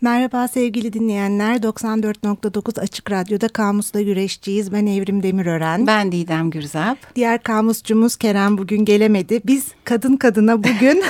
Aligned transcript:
Merhaba 0.00 0.48
sevgili 0.48 0.92
dinleyenler. 0.92 1.56
94.9 1.56 2.80
Açık 2.80 3.10
Radyo'da 3.10 3.48
Kamus'la 3.48 4.02
güreşçiyiz. 4.02 4.72
Ben 4.72 4.86
Evrim 4.86 5.22
Demirören. 5.22 5.86
Ben 5.86 6.12
Didem 6.12 6.50
Gürzap. 6.50 6.98
Diğer 7.16 7.42
kamuscumuz 7.42 8.16
Kerem 8.16 8.58
bugün 8.58 8.84
gelemedi. 8.84 9.40
Biz 9.44 9.66
kadın 9.84 10.16
kadına 10.16 10.58
bugün 10.64 11.04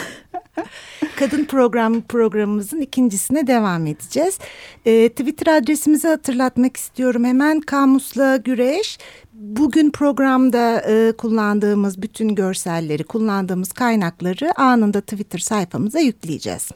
kadın 1.16 1.44
program 1.44 2.00
programımızın 2.00 2.80
ikincisine 2.80 3.46
devam 3.46 3.86
edeceğiz. 3.86 4.38
Ee, 4.86 5.08
Twitter 5.08 5.56
adresimizi 5.56 6.08
hatırlatmak 6.08 6.76
istiyorum. 6.76 7.24
Hemen 7.24 7.60
Kamus'la 7.60 8.36
güreş. 8.36 8.98
Bugün 9.32 9.90
programda 9.90 10.80
e, 10.80 11.12
kullandığımız 11.12 12.02
bütün 12.02 12.34
görselleri, 12.34 13.04
kullandığımız 13.04 13.72
kaynakları 13.72 14.60
anında 14.60 15.00
Twitter 15.00 15.38
sayfamıza 15.38 15.98
yükleyeceğiz. 15.98 16.70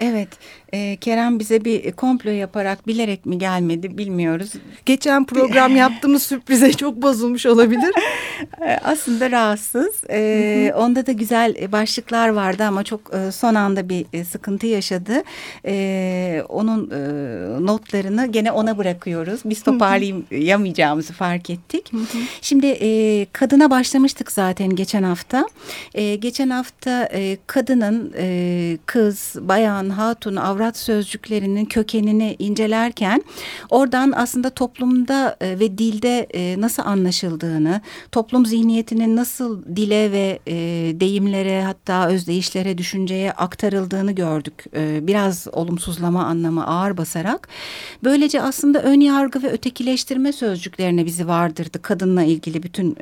Evet, 0.00 0.28
e, 0.74 0.96
Kerem 0.96 1.38
bize 1.38 1.64
bir 1.64 1.92
komplo 1.92 2.30
yaparak 2.30 2.86
bilerek 2.86 3.26
mi 3.26 3.38
gelmedi 3.38 3.98
bilmiyoruz. 3.98 4.52
Geçen 4.86 5.24
program 5.24 5.76
yaptığımız 5.84 6.22
sürprize 6.22 6.72
çok 6.72 7.02
bozulmuş 7.02 7.46
olabilir. 7.46 7.94
E, 8.60 8.78
aslında 8.84 9.30
rahatsız. 9.30 10.04
E, 10.10 10.72
onda 10.76 11.06
da 11.06 11.12
güzel 11.12 11.72
başlıklar 11.72 12.28
vardı 12.28 12.64
ama 12.64 12.84
çok 12.84 13.00
e, 13.14 13.32
son 13.32 13.54
anda 13.54 13.88
bir 13.88 14.06
e, 14.12 14.24
sıkıntı 14.24 14.66
yaşadı. 14.66 15.22
E, 15.66 16.42
onun 16.48 16.90
e, 16.90 16.96
notlarını 17.66 18.26
gene 18.26 18.52
ona 18.52 18.78
bırakıyoruz. 18.78 19.40
Biz 19.44 19.62
toparlayamayacağımızı 19.62 21.12
fark 21.12 21.50
ettik. 21.50 21.92
Şimdi 22.42 22.66
e, 22.66 23.26
kadına 23.32 23.70
başlamıştık 23.70 24.32
zaten 24.32 24.76
geçen 24.76 25.02
hafta. 25.02 25.48
E, 25.94 26.16
geçen 26.16 26.50
hafta 26.50 27.08
e, 27.12 27.38
kadının 27.46 28.12
e, 28.18 28.78
kız, 28.86 29.34
bayan, 29.40 29.90
hatun, 29.90 30.36
avrat 30.36 30.63
sözcüklerinin 30.72 31.64
kökenini 31.64 32.36
incelerken 32.38 33.22
oradan 33.70 34.12
aslında 34.16 34.50
toplumda 34.50 35.36
e, 35.40 35.58
ve 35.58 35.78
dilde 35.78 36.26
e, 36.34 36.60
nasıl 36.60 36.82
anlaşıldığını, 36.82 37.80
toplum 38.12 38.46
zihniyetinin 38.46 39.16
nasıl 39.16 39.64
dile 39.76 40.12
ve 40.12 40.38
e, 40.46 40.54
deyimlere 41.00 41.62
hatta 41.62 42.08
özdeyişlere, 42.08 42.78
düşünceye 42.78 43.32
aktarıldığını 43.32 44.12
gördük. 44.12 44.64
Biraz 45.06 45.46
olumsuzlama 45.52 46.24
anlamı 46.24 46.66
ağır 46.66 46.96
basarak. 46.96 47.48
Böylece 48.04 48.42
aslında 48.42 48.82
ön 48.82 49.00
yargı 49.00 49.42
ve 49.42 49.50
ötekileştirme 49.50 50.32
sözcüklerine 50.32 51.06
bizi 51.06 51.28
vardırdı 51.28 51.82
kadınla 51.82 52.22
ilgili 52.22 52.62
bütün 52.62 52.94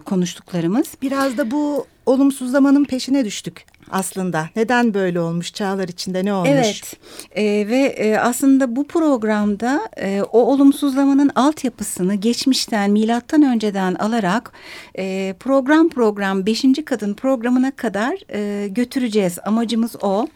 konuştuklarımız. 0.00 0.86
Biraz 1.02 1.38
da 1.38 1.50
bu 1.50 1.86
olumsuzlamanın 2.06 2.84
peşine 2.84 3.24
düştük 3.24 3.69
aslında. 3.92 4.48
Neden 4.56 4.94
böyle 4.94 5.20
olmuş 5.20 5.52
çağlar 5.52 5.88
içinde 5.88 6.24
ne 6.24 6.34
olmuş? 6.34 6.50
Evet 6.52 6.96
e, 7.34 7.68
ve 7.68 7.78
e, 7.78 8.16
aslında 8.16 8.76
bu 8.76 8.86
programda 8.86 9.88
e, 9.96 10.22
o 10.32 10.38
olumsuzlamanın 10.38 11.30
altyapısını 11.34 12.14
geçmişten 12.14 12.90
milattan 12.90 13.42
önceden 13.42 13.94
alarak 13.94 14.52
e, 14.98 15.34
program 15.40 15.88
program 15.88 16.46
beşinci 16.46 16.84
kadın 16.84 17.14
programına 17.14 17.70
kadar 17.70 18.14
e, 18.32 18.68
götüreceğiz. 18.68 19.38
Amacımız 19.44 19.96
o. 20.02 20.26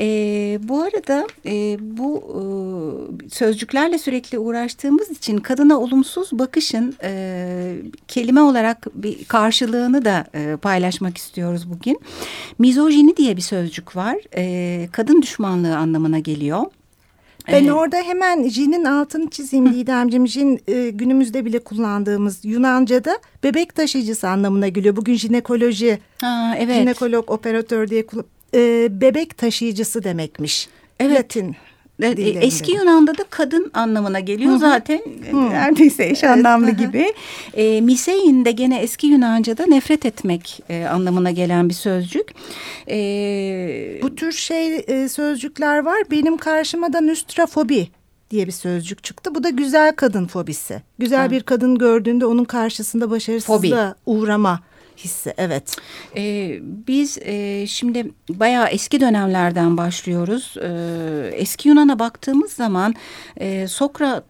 E, 0.00 0.06
bu 0.62 0.82
arada 0.82 1.26
e, 1.46 1.76
bu 1.80 2.22
e, 3.26 3.28
sözcüklerle 3.30 3.98
sürekli 3.98 4.38
uğraştığımız 4.38 5.10
için 5.10 5.38
kadına 5.38 5.80
olumsuz 5.80 6.30
bakışın 6.32 6.94
e, 7.02 7.76
kelime 8.08 8.40
olarak 8.40 8.86
bir 8.94 9.24
karşılığını 9.24 10.04
da 10.04 10.26
e, 10.34 10.56
paylaşmak 10.56 11.18
istiyoruz 11.18 11.70
bugün. 11.70 12.00
Mizojini 12.88 13.16
diye 13.16 13.36
bir 13.36 13.42
sözcük 13.42 13.96
var. 13.96 14.16
E, 14.36 14.88
kadın 14.92 15.22
düşmanlığı 15.22 15.76
anlamına 15.76 16.18
geliyor. 16.18 16.64
Ben 17.48 17.66
ee, 17.66 17.72
orada 17.72 17.96
hemen 17.96 18.48
jinin 18.48 18.84
altını 18.84 19.30
çizeyim 19.30 19.74
Didemciğim. 19.74 20.28
Jin 20.28 20.60
e, 20.68 20.90
günümüzde 20.90 21.44
bile 21.44 21.58
kullandığımız 21.58 22.44
Yunanca'da 22.44 23.18
bebek 23.42 23.74
taşıyıcısı 23.74 24.28
anlamına 24.28 24.68
geliyor. 24.68 24.96
Bugün 24.96 25.14
jinekoloji, 25.14 25.98
ha, 26.20 26.54
evet. 26.58 26.76
jinekolog, 26.76 27.30
operatör 27.30 27.88
diye 27.88 28.04
e, 28.54 28.88
bebek 29.00 29.38
taşıyıcısı 29.38 30.04
demekmiş. 30.04 30.68
Evet. 31.00 31.18
Latin 31.18 31.56
Evet, 32.02 32.18
eski 32.40 32.72
Yunan'da 32.72 33.18
da 33.18 33.24
kadın 33.30 33.70
anlamına 33.74 34.20
geliyor 34.20 34.50
Hı-hı. 34.50 34.58
zaten 34.58 35.00
Hı-hı. 35.30 35.50
neredeyse 35.50 36.04
eş 36.06 36.24
evet. 36.24 36.36
anlamlı 36.36 36.70
gibi. 36.70 37.12
E, 37.54 37.80
misein 37.80 38.44
de 38.44 38.50
gene 38.50 38.78
eski 38.78 39.06
Yunanca'da 39.06 39.66
nefret 39.66 40.06
etmek 40.06 40.60
e, 40.68 40.84
anlamına 40.84 41.30
gelen 41.30 41.68
bir 41.68 41.74
sözcük. 41.74 42.34
E, 42.90 43.98
Bu 44.02 44.14
tür 44.14 44.32
şey 44.32 44.76
e, 44.76 45.08
sözcükler 45.08 45.78
var. 45.78 45.98
Benim 46.10 46.36
karşıma 46.36 46.92
da 46.92 47.00
nüstrafobi 47.00 47.88
diye 48.30 48.46
bir 48.46 48.52
sözcük 48.52 49.04
çıktı. 49.04 49.34
Bu 49.34 49.44
da 49.44 49.48
güzel 49.50 49.96
kadın 49.96 50.26
fobisi. 50.26 50.82
Güzel 50.98 51.20
ha. 51.20 51.30
bir 51.30 51.42
kadın 51.42 51.78
gördüğünde 51.78 52.26
onun 52.26 52.44
karşısında 52.44 53.10
başarısızlığa 53.10 53.94
uğrama 54.06 54.60
hissi 54.98 55.34
evet. 55.38 55.76
Ee, 56.16 56.58
biz 56.62 57.18
e, 57.18 57.66
şimdi 57.66 58.10
bayağı 58.28 58.68
eski 58.68 59.00
dönemlerden 59.00 59.76
başlıyoruz. 59.76 60.54
Ee, 60.62 61.30
eski 61.34 61.68
Yunan'a 61.68 61.98
baktığımız 61.98 62.52
zaman 62.52 62.94
e, 63.36 63.68
Sokrat 63.68 64.24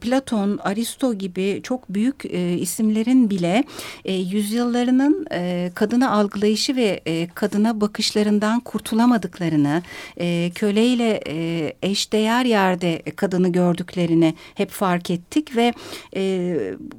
Platon, 0.00 0.58
Aristo 0.62 1.14
gibi 1.14 1.60
çok 1.62 1.88
büyük 1.88 2.24
e, 2.24 2.58
isimlerin 2.58 3.30
bile 3.30 3.64
e, 4.04 4.14
yüzyıllarının 4.14 5.26
e, 5.32 5.70
kadını 5.74 6.10
algılayışı 6.10 6.76
ve 6.76 7.00
e, 7.06 7.28
kadına 7.34 7.80
bakışlarından 7.80 8.60
kurtulamadıklarını, 8.60 9.82
e, 10.20 10.50
köleyle 10.54 11.20
e, 11.26 11.72
eşdeğer 11.82 12.44
yerde 12.44 13.02
kadını 13.16 13.48
gördüklerini 13.52 14.34
hep 14.54 14.70
fark 14.70 15.10
ettik 15.10 15.56
ve 15.56 15.72
e, 16.16 16.54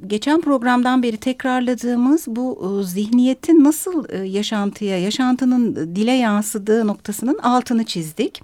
geçen 0.08 0.42
programdan 0.42 1.04
beri 1.04 1.18
tekrarladığımız 1.18 2.28
bu 2.28 2.80
e, 2.82 2.84
zihniyetin 2.84 3.64
nasıl 3.64 4.06
e, 4.10 4.18
yaşantıya, 4.18 5.00
yaşantının 5.00 5.96
dile 5.96 6.12
yansıdığı 6.12 6.88
noktasının 6.88 7.38
altını 7.38 7.84
çizdik. 7.84 8.42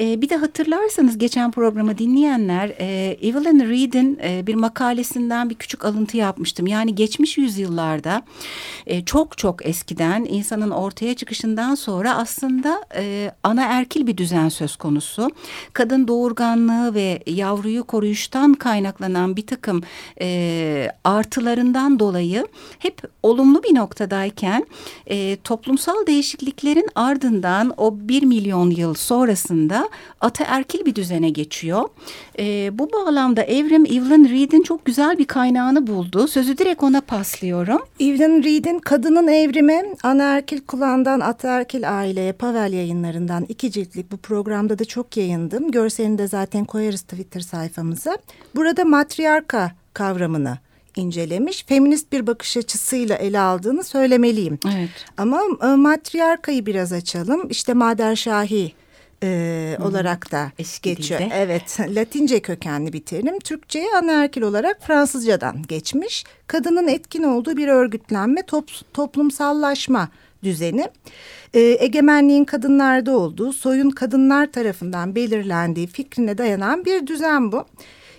E, 0.00 0.20
bir 0.22 0.28
de 0.28 0.36
hatırlarsanız 0.36 1.18
geçen 1.18 1.50
programı 1.50 1.98
dinleyenler 1.98 2.72
e, 2.80 3.16
Evelyn 3.28 3.70
Reed'in 3.70 4.18
e, 4.22 4.46
bir 4.46 4.54
makalesinden 4.54 5.50
bir 5.50 5.54
küçük 5.54 5.84
alıntı 5.84 6.16
yapmıştım. 6.16 6.66
Yani 6.66 6.94
geçmiş 6.94 7.38
yüzyıllarda 7.38 8.22
e, 8.86 9.04
çok 9.04 9.38
çok 9.38 9.66
eskiden 9.66 10.26
insanın 10.30 10.70
ortaya 10.70 11.14
çıkışından 11.14 11.74
sonra 11.74 12.16
aslında 12.16 12.84
e, 12.94 13.32
ana 13.42 13.62
erkil 13.62 14.06
bir 14.06 14.16
düzen 14.16 14.48
söz 14.48 14.76
konusu. 14.76 15.30
Kadın 15.72 16.08
doğurganlığı 16.08 16.94
ve 16.94 17.22
yavruyu 17.26 17.84
koruyuştan 17.84 18.54
kaynaklanan 18.54 19.36
bir 19.36 19.46
takım 19.46 19.82
e, 20.20 20.90
artılarından 21.04 21.98
dolayı 21.98 22.46
hep 22.78 23.02
olumlu 23.22 23.62
bir 23.62 23.74
noktadayken 23.74 24.66
e, 25.06 25.36
toplumsal 25.36 26.06
değişikliklerin 26.06 26.88
ardından 26.94 27.74
o 27.76 27.98
bir 27.98 28.22
milyon 28.22 28.70
yıl 28.70 28.94
sonrasında 28.94 29.88
ataerkil 30.20 30.84
bir 30.84 30.94
düzene 30.94 31.30
geçiyor. 31.30 31.88
E, 32.38 32.78
bu 32.78 32.92
bağlamda 32.92 33.17
Evrim 33.42 33.86
Evelyn 33.86 34.28
Reed'in 34.28 34.62
çok 34.62 34.84
güzel 34.84 35.18
bir 35.18 35.24
kaynağını 35.24 35.86
buldu. 35.86 36.28
Sözü 36.28 36.58
direkt 36.58 36.82
ona 36.82 37.00
paslıyorum. 37.00 37.82
Evelyn 38.00 38.42
Reed'in 38.42 38.78
Kadının 38.78 39.28
Evrimi 39.28 39.82
Anaerkil 40.02 40.60
Kulağından 40.60 41.20
Ataerkil 41.20 41.98
Aileye 41.98 42.32
Pavel 42.32 42.72
yayınlarından 42.72 43.46
iki 43.48 43.70
ciltlik 43.70 44.12
bu 44.12 44.16
programda 44.16 44.78
da 44.78 44.84
çok 44.84 45.16
yayındım. 45.16 45.70
Görselini 45.70 46.18
de 46.18 46.28
zaten 46.28 46.64
koyarız 46.64 47.02
Twitter 47.02 47.40
sayfamıza. 47.40 48.18
Burada 48.54 48.84
matriarka 48.84 49.72
kavramını 49.94 50.58
incelemiş. 50.96 51.64
Feminist 51.68 52.12
bir 52.12 52.26
bakış 52.26 52.56
açısıyla 52.56 53.16
ele 53.16 53.40
aldığını 53.40 53.84
söylemeliyim. 53.84 54.58
Evet. 54.76 54.90
Ama 55.16 55.42
e, 55.62 55.66
matriarkayı 55.66 56.66
biraz 56.66 56.92
açalım. 56.92 57.48
İşte 57.50 57.74
Mader 57.74 58.16
Şahi 58.16 58.72
e, 59.22 59.76
olarak 59.82 60.32
da 60.32 60.52
Eski 60.58 60.94
geçiyor. 60.94 61.20
Dilde. 61.20 61.34
Evet, 61.34 61.78
Latince 61.80 62.40
kökenli 62.40 62.92
bir 62.92 63.00
terim. 63.00 63.38
Türkçe'ye 63.38 63.88
anaerkil 63.96 64.42
olarak 64.42 64.82
Fransızcadan 64.82 65.62
geçmiş. 65.68 66.24
Kadının 66.46 66.88
etkin 66.88 67.22
olduğu 67.22 67.56
bir 67.56 67.68
örgütlenme, 67.68 68.42
top, 68.42 68.70
toplumsallaşma 68.94 70.08
düzeni. 70.42 70.88
E, 71.54 71.60
egemenliğin 71.60 72.44
kadınlarda 72.44 73.16
olduğu, 73.16 73.52
soyun 73.52 73.90
kadınlar 73.90 74.52
tarafından 74.52 75.14
belirlendiği 75.14 75.86
fikrine 75.86 76.38
dayanan 76.38 76.84
bir 76.84 77.06
düzen 77.06 77.52
bu. 77.52 77.64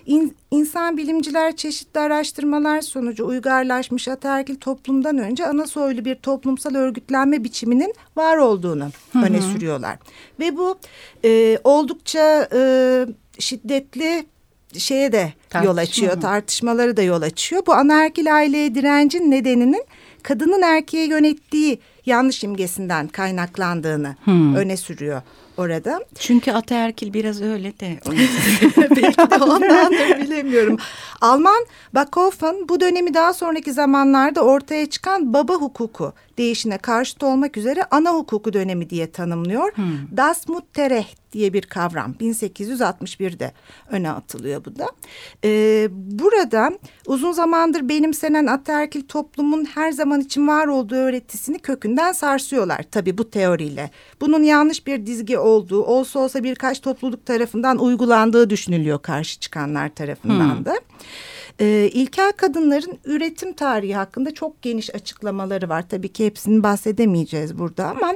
İn, 0.06 0.36
insan 0.50 0.96
bilimciler 0.96 1.56
çeşitli 1.56 2.00
araştırmalar 2.00 2.80
sonucu 2.80 3.26
uygarlaşmış 3.26 4.08
ataerkil 4.08 4.54
toplumdan 4.54 5.18
önce 5.18 5.46
ana 5.46 5.66
soylu 5.66 6.04
bir 6.04 6.14
toplumsal 6.14 6.74
örgütlenme 6.74 7.44
biçiminin 7.44 7.94
var 8.16 8.36
olduğunu 8.36 8.84
hı 9.12 9.18
hı. 9.18 9.24
öne 9.24 9.40
sürüyorlar. 9.40 9.98
Ve 10.40 10.56
bu 10.56 10.78
e, 11.24 11.58
oldukça 11.64 12.48
e, 12.54 13.06
şiddetli 13.38 14.26
şeye 14.78 15.12
de 15.12 15.32
Tartışma 15.50 15.72
yol 15.72 15.76
açıyor, 15.76 16.14
mı? 16.14 16.20
tartışmaları 16.20 16.96
da 16.96 17.02
yol 17.02 17.22
açıyor. 17.22 17.62
Bu 17.66 17.72
anaerkil 17.72 18.36
aileye 18.36 18.74
direncin 18.74 19.30
nedeninin 19.30 19.84
kadının 20.22 20.62
erkeğe 20.62 21.06
yönettiği 21.06 21.78
yanlış 22.06 22.44
imgesinden 22.44 23.08
kaynaklandığını 23.08 24.16
hmm. 24.24 24.54
öne 24.54 24.76
sürüyor 24.76 25.22
orada. 25.60 26.04
Çünkü 26.18 26.52
ataerkil 26.52 27.12
biraz 27.12 27.42
öyle 27.42 27.80
de. 27.80 27.98
Belki 28.90 29.30
de 29.30 29.44
ondandır 29.44 30.20
bilemiyorum. 30.20 30.76
Alman 31.20 31.66
Backhofen 31.94 32.68
bu 32.68 32.80
dönemi 32.80 33.14
daha 33.14 33.34
sonraki 33.34 33.72
zamanlarda 33.72 34.40
ortaya 34.40 34.86
çıkan 34.90 35.32
baba 35.34 35.54
hukuku 35.54 36.12
değişine 36.40 36.78
karşıt 36.78 37.22
olmak 37.22 37.56
üzere 37.56 37.84
ana 37.90 38.14
hukuku 38.14 38.52
dönemi 38.52 38.90
diye 38.90 39.12
tanımlıyor. 39.12 39.76
Hmm. 39.76 40.16
Das 40.16 40.48
Mutterrecht 40.48 41.20
diye 41.32 41.52
bir 41.52 41.62
kavram 41.62 42.14
1861'de 42.20 43.52
öne 43.90 44.10
atılıyor 44.10 44.64
bu 44.64 44.78
da. 44.78 44.86
Ee, 45.44 45.88
burada 45.90 46.70
uzun 47.06 47.32
zamandır 47.32 47.88
benimsenen 47.88 48.46
ataerkil 48.46 49.02
toplumun 49.02 49.64
her 49.64 49.92
zaman 49.92 50.20
için 50.20 50.48
var 50.48 50.66
olduğu 50.66 50.94
öğretisini 50.94 51.58
kökünden 51.58 52.12
sarsıyorlar 52.12 52.84
tabii 52.90 53.18
bu 53.18 53.30
teoriyle. 53.30 53.90
Bunun 54.20 54.42
yanlış 54.42 54.86
bir 54.86 55.06
dizgi 55.06 55.38
olduğu 55.38 55.84
olsa 55.84 56.18
olsa 56.18 56.44
birkaç 56.44 56.80
topluluk 56.80 57.26
tarafından 57.26 57.78
uygulandığı 57.78 58.50
düşünülüyor 58.50 59.02
karşı 59.02 59.40
çıkanlar 59.40 59.94
tarafından 59.94 60.56
hmm. 60.56 60.64
da. 60.64 60.74
E, 61.60 61.90
ilkel 61.92 62.32
kadınların 62.32 62.98
üretim 63.04 63.52
tarihi 63.52 63.94
hakkında 63.94 64.34
çok 64.34 64.62
geniş 64.62 64.94
açıklamaları 64.94 65.68
var. 65.68 65.84
Tabii 65.88 66.08
ki 66.08 66.26
hepsini 66.26 66.62
bahsedemeyeceğiz 66.62 67.58
burada 67.58 67.86
ama 67.86 68.12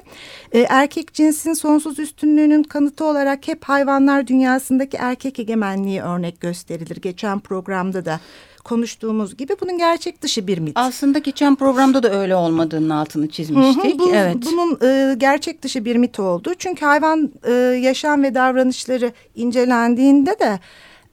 e, 0.53 0.61
erkek 0.61 1.15
cinsin 1.15 1.53
sonsuz 1.53 1.99
üstünlüğünün 1.99 2.63
kanıtı 2.63 3.05
olarak 3.05 3.49
hep 3.49 3.65
hayvanlar 3.65 4.27
dünyasındaki 4.27 4.97
erkek 4.97 5.39
egemenliği 5.39 6.03
örnek 6.03 6.41
gösterilir. 6.41 6.97
Geçen 6.97 7.41
programda 7.41 8.05
da 8.05 8.21
konuştuğumuz 8.65 9.37
gibi 9.37 9.53
bunun 9.61 9.79
gerçek 9.79 10.23
dışı 10.23 10.47
bir 10.47 10.59
mit. 10.59 10.73
Aslında 10.75 11.19
geçen 11.19 11.55
programda 11.55 12.03
da 12.03 12.21
öyle 12.21 12.37
olmadığının 12.37 12.91
altını 12.91 13.29
çizmiştik. 13.29 13.85
Hı 13.85 13.89
hı, 13.89 13.99
bu, 13.99 14.11
evet. 14.15 14.37
Bunun 14.47 14.79
e, 14.83 15.15
gerçek 15.15 15.63
dışı 15.63 15.85
bir 15.85 15.97
mit 15.97 16.21
oldu. 16.21 16.55
Çünkü 16.59 16.87
hayvan 16.87 17.33
e, 17.45 17.53
yaşam 17.83 18.23
ve 18.23 18.35
davranışları 18.35 19.13
incelendiğinde 19.35 20.39
de 20.39 20.61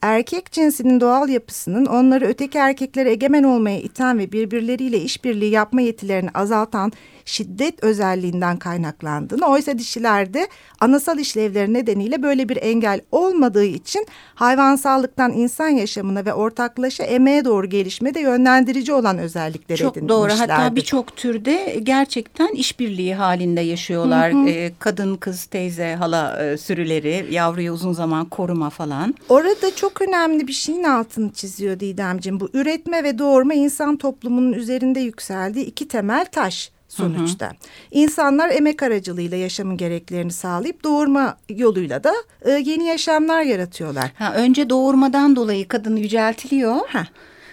erkek 0.01 0.51
cinsinin 0.51 1.01
doğal 1.01 1.29
yapısının 1.29 1.85
onları 1.85 2.25
öteki 2.25 2.57
erkeklere 2.57 3.11
egemen 3.11 3.43
olmaya 3.43 3.79
iten 3.79 4.19
ve 4.19 4.31
birbirleriyle 4.31 4.99
işbirliği 4.99 5.51
yapma 5.51 5.81
yetilerini 5.81 6.29
azaltan 6.33 6.91
şiddet 7.25 7.83
özelliğinden 7.83 8.57
kaynaklandığını 8.57 9.45
oysa 9.45 9.79
dişilerde 9.79 10.47
anasal 10.79 11.19
işlevleri 11.19 11.73
nedeniyle 11.73 12.23
böyle 12.23 12.49
bir 12.49 12.57
engel 12.61 13.01
olmadığı 13.11 13.65
için 13.65 14.05
hayvansallıktan 14.35 15.33
insan 15.33 15.69
yaşamına 15.69 16.25
ve 16.25 16.33
ortaklaşa 16.33 17.03
emeğe 17.03 17.45
doğru 17.45 17.69
gelişmede 17.69 18.19
yönlendirici 18.19 18.93
olan 18.93 19.17
özellikleri 19.17 19.77
Çok 19.77 20.09
doğru 20.09 20.31
hatta 20.31 20.75
birçok 20.75 21.15
türde 21.15 21.79
gerçekten 21.83 22.47
işbirliği 22.47 23.15
halinde 23.15 23.61
yaşıyorlar. 23.61 24.33
Hı 24.33 24.37
hı. 24.37 24.49
Ee, 24.49 24.71
kadın, 24.79 25.15
kız, 25.15 25.45
teyze, 25.45 25.95
hala 25.95 26.43
e, 26.43 26.57
sürüleri 26.57 27.25
yavruyu 27.31 27.71
uzun 27.71 27.93
zaman 27.93 28.25
koruma 28.25 28.69
falan. 28.69 29.15
Orada 29.29 29.75
çok 29.75 30.01
önemli 30.01 30.47
bir 30.47 30.53
şeyin 30.53 30.83
altını 30.83 31.31
çiziyor 31.31 31.79
Didemciğim. 31.79 32.39
Bu 32.39 32.49
üretme 32.53 33.03
ve 33.03 33.19
doğurma 33.19 33.53
insan 33.53 33.97
toplumunun 33.97 34.53
üzerinde 34.53 34.99
yükseldiği 34.99 35.65
iki 35.65 35.87
temel 35.87 36.25
taş 36.25 36.71
sonuçta. 36.91 37.45
Hı 37.45 37.49
hı. 37.49 37.55
İnsanlar 37.91 38.49
emek 38.49 38.83
aracılığıyla 38.83 39.37
yaşamın 39.37 39.77
gereklerini 39.77 40.31
sağlayıp 40.31 40.83
doğurma 40.83 41.37
yoluyla 41.49 42.03
da 42.03 42.13
e, 42.45 42.51
yeni 42.51 42.83
yaşamlar 42.83 43.41
yaratıyorlar. 43.41 44.11
Ha, 44.17 44.33
önce 44.35 44.69
doğurmadan 44.69 45.35
dolayı 45.35 45.67
kadın 45.67 45.95
yüceltiliyor. 45.95 46.75
Ha. 46.87 47.03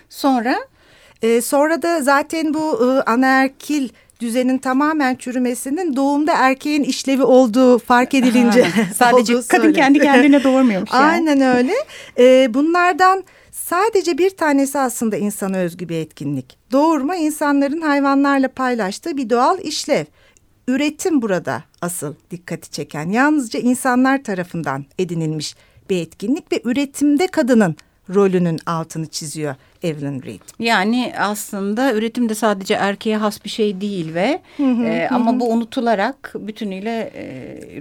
Sonra? 0.08 0.58
E, 1.22 1.40
sonra 1.40 1.82
da 1.82 2.02
zaten 2.02 2.54
bu 2.54 2.80
e, 2.84 3.10
anaerkil 3.10 3.88
düzenin 4.20 4.58
tamamen 4.58 5.14
çürümesinin 5.14 5.96
doğumda 5.96 6.32
erkeğin 6.36 6.82
işlevi 6.82 7.22
olduğu 7.22 7.78
fark 7.78 8.14
edilince. 8.14 8.62
Ha, 8.62 8.82
sadece 8.94 9.34
kadın 9.48 9.72
kendi 9.72 9.98
kendine 9.98 10.44
doğurmuyormuş. 10.44 10.92
Yani. 10.92 11.04
Aynen 11.04 11.56
öyle. 11.56 11.72
E, 12.18 12.54
bunlardan 12.54 13.24
Sadece 13.64 14.18
bir 14.18 14.30
tanesi 14.30 14.78
aslında 14.78 15.16
insana 15.16 15.56
özgü 15.56 15.88
bir 15.88 15.96
etkinlik. 15.96 16.58
Doğurma 16.72 17.16
insanların 17.16 17.80
hayvanlarla 17.80 18.48
paylaştığı 18.48 19.16
bir 19.16 19.30
doğal 19.30 19.58
işlev. 19.58 20.04
Üretim 20.68 21.22
burada 21.22 21.64
asıl 21.80 22.14
dikkati 22.30 22.70
çeken. 22.70 23.08
Yalnızca 23.08 23.60
insanlar 23.60 24.24
tarafından 24.24 24.84
edinilmiş 24.98 25.54
bir 25.90 26.02
etkinlik 26.02 26.52
ve 26.52 26.60
üretimde 26.64 27.26
kadının 27.26 27.76
rolünün 28.14 28.58
altını 28.66 29.06
çiziyor 29.06 29.54
Evelyn 29.82 30.22
Reed. 30.22 30.40
Yani 30.58 31.12
aslında 31.18 31.92
üretim 31.92 32.28
de 32.28 32.34
sadece 32.34 32.74
erkeğe 32.74 33.16
has 33.16 33.44
bir 33.44 33.50
şey 33.50 33.80
değil 33.80 34.14
ve 34.14 34.40
hı 34.56 34.62
hı, 34.62 34.84
e, 34.84 35.08
hı. 35.08 35.14
ama 35.14 35.40
bu 35.40 35.50
unutularak 35.50 36.34
bütünüyle 36.34 37.10
e, 37.14 37.22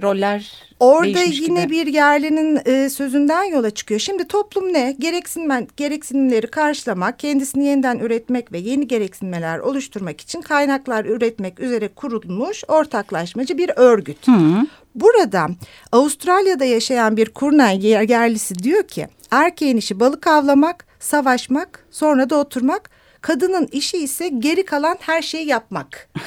roller 0.02 0.68
Orada 0.80 1.22
yine 1.22 1.64
gibi. 1.64 1.70
bir 1.70 1.86
yerlinin 1.86 2.60
e, 2.66 2.90
sözünden 2.90 3.42
yola 3.42 3.70
çıkıyor. 3.70 4.00
Şimdi 4.00 4.28
toplum 4.28 4.72
ne? 4.72 4.96
Gereksinmen, 4.98 5.68
gereksinimleri 5.76 6.46
karşılamak, 6.46 7.18
kendisini 7.18 7.64
yeniden 7.64 7.98
üretmek 7.98 8.52
ve 8.52 8.58
yeni 8.58 8.88
gereksinmeler 8.88 9.58
oluşturmak 9.58 10.20
için 10.20 10.40
kaynaklar 10.40 11.04
üretmek 11.04 11.60
üzere 11.60 11.88
kurulmuş 11.88 12.64
ortaklaşmacı 12.68 13.58
bir 13.58 13.70
örgüt. 13.76 14.28
Hı. 14.28 14.66
Burada 14.94 15.48
Avustralya'da 15.92 16.64
yaşayan 16.64 17.16
bir 17.16 17.28
kurnay 17.28 17.86
yerlisi 17.86 18.54
diyor 18.54 18.82
ki 18.82 19.08
erkeğin 19.30 19.76
işi 19.76 20.00
balık 20.00 20.26
avlamak, 20.26 20.87
savaşmak, 21.00 21.86
sonra 21.90 22.30
da 22.30 22.36
oturmak. 22.36 22.90
Kadının 23.20 23.68
işi 23.72 23.98
ise 23.98 24.28
geri 24.28 24.64
kalan 24.64 24.96
her 25.00 25.22
şeyi 25.22 25.46
yapmak. 25.46 26.08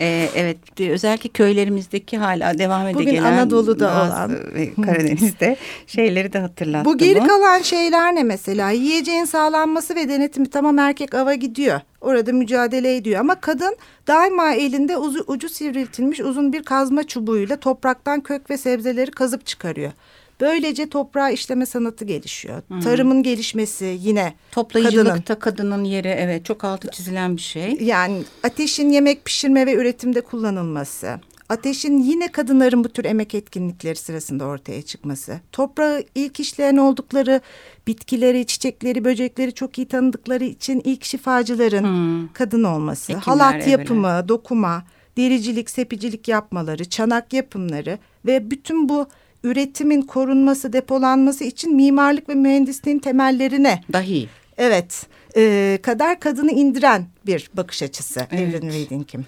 Ee, 0.00 0.28
evet 0.34 0.58
özellikle 0.80 1.28
köylerimizdeki 1.28 2.18
hala 2.18 2.58
devam 2.58 2.88
ede 2.88 2.94
Bugün 2.94 3.10
gelen 3.10 3.32
Anadolu'da 3.32 3.86
olan 3.88 4.38
Karadeniz'de 4.84 5.56
şeyleri 5.86 6.32
de 6.32 6.38
hatırlattı. 6.38 6.84
Bu 6.84 6.98
geri 6.98 7.20
bu. 7.20 7.26
kalan 7.26 7.62
şeyler 7.62 8.14
ne 8.14 8.22
mesela? 8.22 8.70
Yiyeceğin 8.70 9.24
sağlanması 9.24 9.94
ve 9.94 10.08
denetimi 10.08 10.50
tamam 10.50 10.78
erkek 10.78 11.14
ava 11.14 11.34
gidiyor. 11.34 11.80
Orada 12.00 12.32
mücadele 12.32 12.96
ediyor 12.96 13.20
ama 13.20 13.40
kadın 13.40 13.76
daima 14.06 14.52
elinde 14.52 14.96
ucu, 14.96 15.24
ucu 15.26 15.48
sivriltilmiş 15.48 16.20
uzun 16.20 16.52
bir 16.52 16.62
kazma 16.62 17.04
çubuğuyla 17.04 17.56
topraktan 17.56 18.20
kök 18.20 18.50
ve 18.50 18.58
sebzeleri 18.58 19.10
kazıp 19.10 19.46
çıkarıyor. 19.46 19.92
Böylece 20.40 20.88
toprağa 20.88 21.30
işleme 21.30 21.66
sanatı 21.66 22.04
gelişiyor. 22.04 22.62
Hmm. 22.68 22.80
Tarımın 22.80 23.22
gelişmesi 23.22 23.98
yine 24.00 24.34
Toplayıcılıkta 24.52 25.38
kadının. 25.38 25.68
kadının 25.68 25.84
yeri 25.84 26.08
evet 26.08 26.44
çok 26.44 26.64
altı 26.64 26.90
çizilen 26.90 27.36
bir 27.36 27.42
şey. 27.42 27.78
Yani 27.80 28.22
ateşin 28.42 28.90
yemek 28.90 29.24
pişirme 29.24 29.66
ve 29.66 29.74
üretimde 29.74 30.20
kullanılması. 30.20 31.20
Ateşin 31.48 31.98
yine 31.98 32.32
kadınların 32.32 32.84
bu 32.84 32.88
tür 32.88 33.04
emek 33.04 33.34
etkinlikleri 33.34 33.96
sırasında 33.96 34.44
ortaya 34.44 34.82
çıkması. 34.82 35.40
Toprağı 35.52 36.04
ilk 36.14 36.40
işleyen 36.40 36.76
oldukları 36.76 37.40
bitkileri, 37.86 38.46
çiçekleri, 38.46 39.04
böcekleri 39.04 39.54
çok 39.54 39.78
iyi 39.78 39.88
tanıdıkları 39.88 40.44
için 40.44 40.82
ilk 40.84 41.04
şifacıların 41.04 41.82
hmm. 41.82 42.32
kadın 42.32 42.64
olması. 42.64 43.12
Ekinler, 43.12 43.24
halat 43.24 43.66
yapımı, 43.66 44.08
evine. 44.08 44.28
dokuma, 44.28 44.84
dericilik, 45.16 45.70
sepicilik 45.70 46.28
yapmaları, 46.28 46.84
çanak 46.84 47.32
yapımları 47.32 47.98
ve 48.26 48.50
bütün 48.50 48.88
bu 48.88 49.06
üretimin 49.44 50.02
korunması, 50.02 50.72
depolanması 50.72 51.44
için 51.44 51.74
mimarlık 51.74 52.28
ve 52.28 52.34
mühendisliğin 52.34 52.98
temellerine 52.98 53.82
dahi 53.92 54.28
evet 54.58 55.06
e, 55.36 55.78
kadar 55.82 56.20
kadını 56.20 56.50
indiren 56.50 57.06
bir 57.26 57.50
bakış 57.54 57.82
açısı 57.82 58.26
evet. 58.30 58.54
Evelyn 58.54 58.68
Reading'in. 58.68 59.26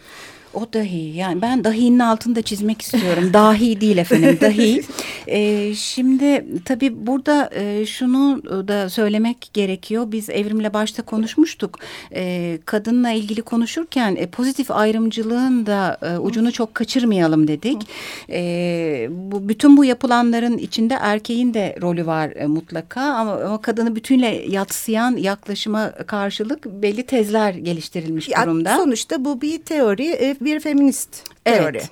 O 0.54 0.72
dahi 0.72 1.16
yani 1.16 1.42
ben 1.42 1.64
dahinin 1.64 1.98
altında 1.98 2.42
çizmek 2.42 2.82
istiyorum. 2.82 3.30
dahi 3.32 3.80
değil 3.80 3.96
efendim 3.96 4.38
dahi. 4.40 4.82
Ee, 5.30 5.74
şimdi 5.74 6.44
tabii 6.64 7.06
burada 7.06 7.50
e, 7.54 7.86
şunu 7.86 8.42
da 8.68 8.90
söylemek 8.90 9.50
gerekiyor. 9.52 10.12
Biz 10.12 10.30
evrimle 10.30 10.74
başta 10.74 11.02
konuşmuştuk. 11.02 11.78
E, 12.14 12.58
kadınla 12.64 13.10
ilgili 13.10 13.42
konuşurken 13.42 14.16
e, 14.16 14.26
pozitif 14.26 14.70
ayrımcılığın 14.70 15.66
da 15.66 15.98
e, 16.02 16.18
ucunu 16.18 16.52
çok 16.52 16.74
kaçırmayalım 16.74 17.48
dedik. 17.48 17.82
E, 18.30 19.08
bu 19.10 19.48
bütün 19.48 19.76
bu 19.76 19.84
yapılanların 19.84 20.58
içinde 20.58 20.94
erkeğin 21.00 21.54
de 21.54 21.76
rolü 21.82 22.06
var 22.06 22.32
e, 22.36 22.46
mutlaka 22.46 23.00
ama, 23.00 23.32
ama 23.32 23.62
kadını 23.62 23.96
bütünle 23.96 24.44
yatsıyan 24.48 25.16
yaklaşıma 25.16 25.92
karşılık 25.92 26.66
belli 26.66 27.06
tezler 27.06 27.54
geliştirilmiş 27.54 28.28
durumda. 28.28 28.76
Sonuçta 28.76 29.24
bu 29.24 29.40
bir 29.40 29.58
teori 29.58 30.06
e, 30.06 30.36
bir 30.48 30.60
feminist 30.60 31.24
Evet. 31.48 31.90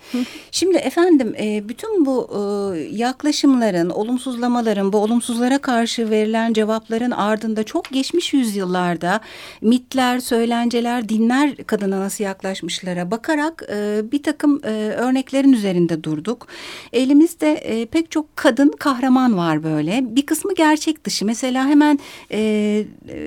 Şimdi 0.50 0.76
efendim 0.76 1.34
e, 1.38 1.68
bütün 1.68 2.06
bu 2.06 2.30
e, 2.32 2.80
yaklaşımların, 2.80 3.90
olumsuzlamaların, 3.90 4.92
bu 4.92 4.98
olumsuzlara 4.98 5.58
karşı 5.58 6.10
verilen 6.10 6.52
cevapların 6.52 7.10
ardında 7.10 7.64
çok 7.64 7.90
geçmiş 7.90 8.32
yüzyıllarda 8.34 9.20
mitler, 9.60 10.18
söylenceler, 10.20 11.08
dinler 11.08 11.56
kadına 11.56 12.00
nasıl 12.00 12.24
yaklaşmışlara 12.24 13.10
bakarak 13.10 13.62
e, 13.72 14.02
bir 14.12 14.22
takım 14.22 14.62
örneklerin 14.62 15.52
üzerinde 15.52 16.04
durduk. 16.04 16.46
Elimizde 16.92 17.86
pek 17.92 18.10
çok 18.10 18.36
kadın 18.36 18.72
kahraman 18.78 19.38
var 19.38 19.62
böyle. 19.62 20.00
Bir 20.02 20.26
kısmı 20.26 20.54
gerçek 20.54 21.04
dışı. 21.04 21.26
Mesela 21.26 21.66
hemen 21.66 21.98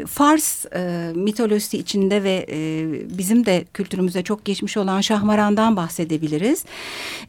Fars 0.07 0.65
mitolojisi 1.15 1.77
içinde 1.77 2.23
ve 2.23 2.45
bizim 3.17 3.45
de 3.45 3.65
kültürümüzde 3.73 4.23
çok 4.23 4.45
geçmiş 4.45 4.77
olan 4.77 5.01
Şahmaran'dan 5.01 5.75
bahsedebiliriz 6.19 6.29
edebiliriz. 6.29 6.65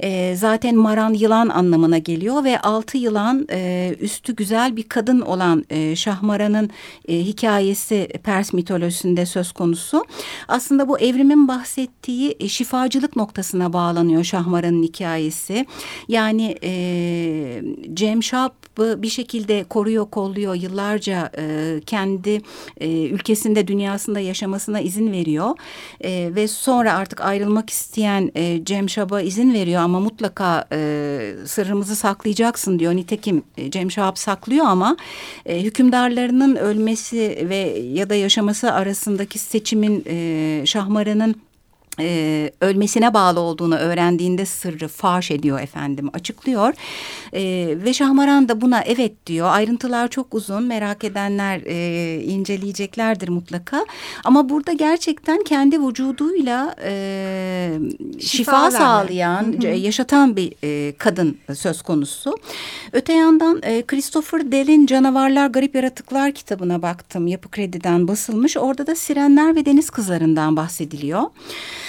E, 0.01 0.37
zaten 0.37 0.77
maran 0.77 1.15
yılan 1.15 1.49
anlamına 1.49 1.99
geliyor 1.99 2.45
ve 2.45 2.61
altı 2.61 2.99
yılan 2.99 3.47
e, 3.51 3.95
üstü 4.01 4.37
güzel 4.37 4.77
bir 4.77 4.89
kadın 4.89 5.21
olan 5.21 5.65
e, 5.71 5.97
Şahmaran'ın 5.97 6.71
e, 7.09 7.19
hikayesi 7.19 8.09
Pers 8.25 8.53
mitolojisinde 8.53 9.27
söz 9.27 9.53
konusu. 9.53 10.05
Aslında 10.49 10.89
bu 10.89 10.99
evrimin 10.99 11.49
bahsettiği 11.49 12.37
e, 12.41 12.49
şifacılık 12.49 13.17
noktasına 13.17 13.73
bağlanıyor 13.73 14.25
Şahmaran'ın 14.25 14.83
hikayesi. 14.83 15.67
Yani 16.09 16.57
e, 16.63 17.63
Cem 17.95 18.23
Şap'ı 18.23 19.03
bir 19.03 19.09
şekilde 19.09 19.65
koruyor, 19.65 20.11
kolluyor. 20.11 20.55
Yıllarca 20.55 21.31
e, 21.39 21.81
kendi 21.87 22.41
e, 22.81 23.09
ülkesinde, 23.09 23.67
dünyasında 23.67 24.21
yaşamasına 24.21 24.81
izin 24.81 25.13
veriyor. 25.13 25.57
E, 26.05 26.31
ve 26.35 26.49
sonra 26.49 26.95
artık 26.95 27.21
ayrılmak 27.21 27.71
isteyen 27.71 28.31
e, 28.35 28.65
Cem 28.65 28.80
Şap'a 28.89 29.21
izin 29.21 29.55
veriyor 29.55 29.83
ama 29.83 30.01
mutlaka 30.01 30.65
e, 30.73 31.33
sırrımızı 31.47 31.97
saklayacaksın 31.97 32.79
diyor. 32.79 32.97
Nitekim 32.97 33.43
e, 33.57 33.71
Cem 33.71 33.91
Şap 33.91 34.19
saklıyor 34.19 34.67
ama 34.67 34.97
e, 35.47 35.63
hükümdarlarının 35.63 36.57
ölmesi 36.57 37.47
ve 37.49 37.57
ya 37.93 38.11
da 38.11 38.15
yaşaması 38.15 38.73
arasındaki 38.73 39.39
seçimin 39.39 40.05
e, 40.07 40.63
Şahmaran'ın 40.67 41.35
e, 42.03 42.51
ölmesine 42.61 43.15
bağlı 43.15 43.41
olduğunu 43.41 43.77
öğrendiğinde 43.77 44.47
sırrı 44.47 44.89
faş 44.89 45.31
ediyor 45.31 45.61
efendim 45.61 46.11
açıklıyor. 46.13 46.75
E, 47.33 47.43
ve 47.85 47.95
Şahmaran 47.95 48.49
da 48.49 48.61
buna 48.61 48.83
evet 48.83 49.27
diyor. 49.27 49.49
Ayrıntılar 49.51 50.09
çok 50.09 50.35
uzun 50.35 50.63
merak 50.63 51.05
edenler 51.05 51.61
e, 51.67 52.21
inceleyeceklerdir 52.23 53.29
mutlaka. 53.29 53.87
Ama 54.25 54.49
burada 54.49 54.73
gerçekten 54.73 55.45
kendi 55.45 55.83
vücuduyla 55.83 56.75
e, 56.85 57.71
şifa, 58.19 58.29
şifa 58.29 58.71
sağlayan 58.71 59.43
hı 59.43 59.69
hı. 59.69 59.77
yaşatan 59.77 60.37
bir 60.37 60.53
e, 60.65 60.93
kadın 60.97 61.39
söz 61.55 61.83
konusu. 61.83 62.37
Öte 62.93 63.13
yandan 63.13 63.61
e, 63.63 63.83
Christopher 63.87 64.53
Dell'in 64.53 64.87
Canavarlar 64.87 65.47
Garip 65.47 65.75
Yaratıklar 65.75 66.33
kitabına 66.33 66.83
baktım. 66.83 67.27
Yapı 67.27 67.51
Kredi'den 67.51 68.09
basılmış. 68.09 68.57
Orada 68.57 68.87
da 68.87 68.95
sirenler 68.95 69.57
ve 69.57 69.67
deniz 69.67 69.91
kızlarından 69.91 70.57
bahsediliyor. 70.57 71.23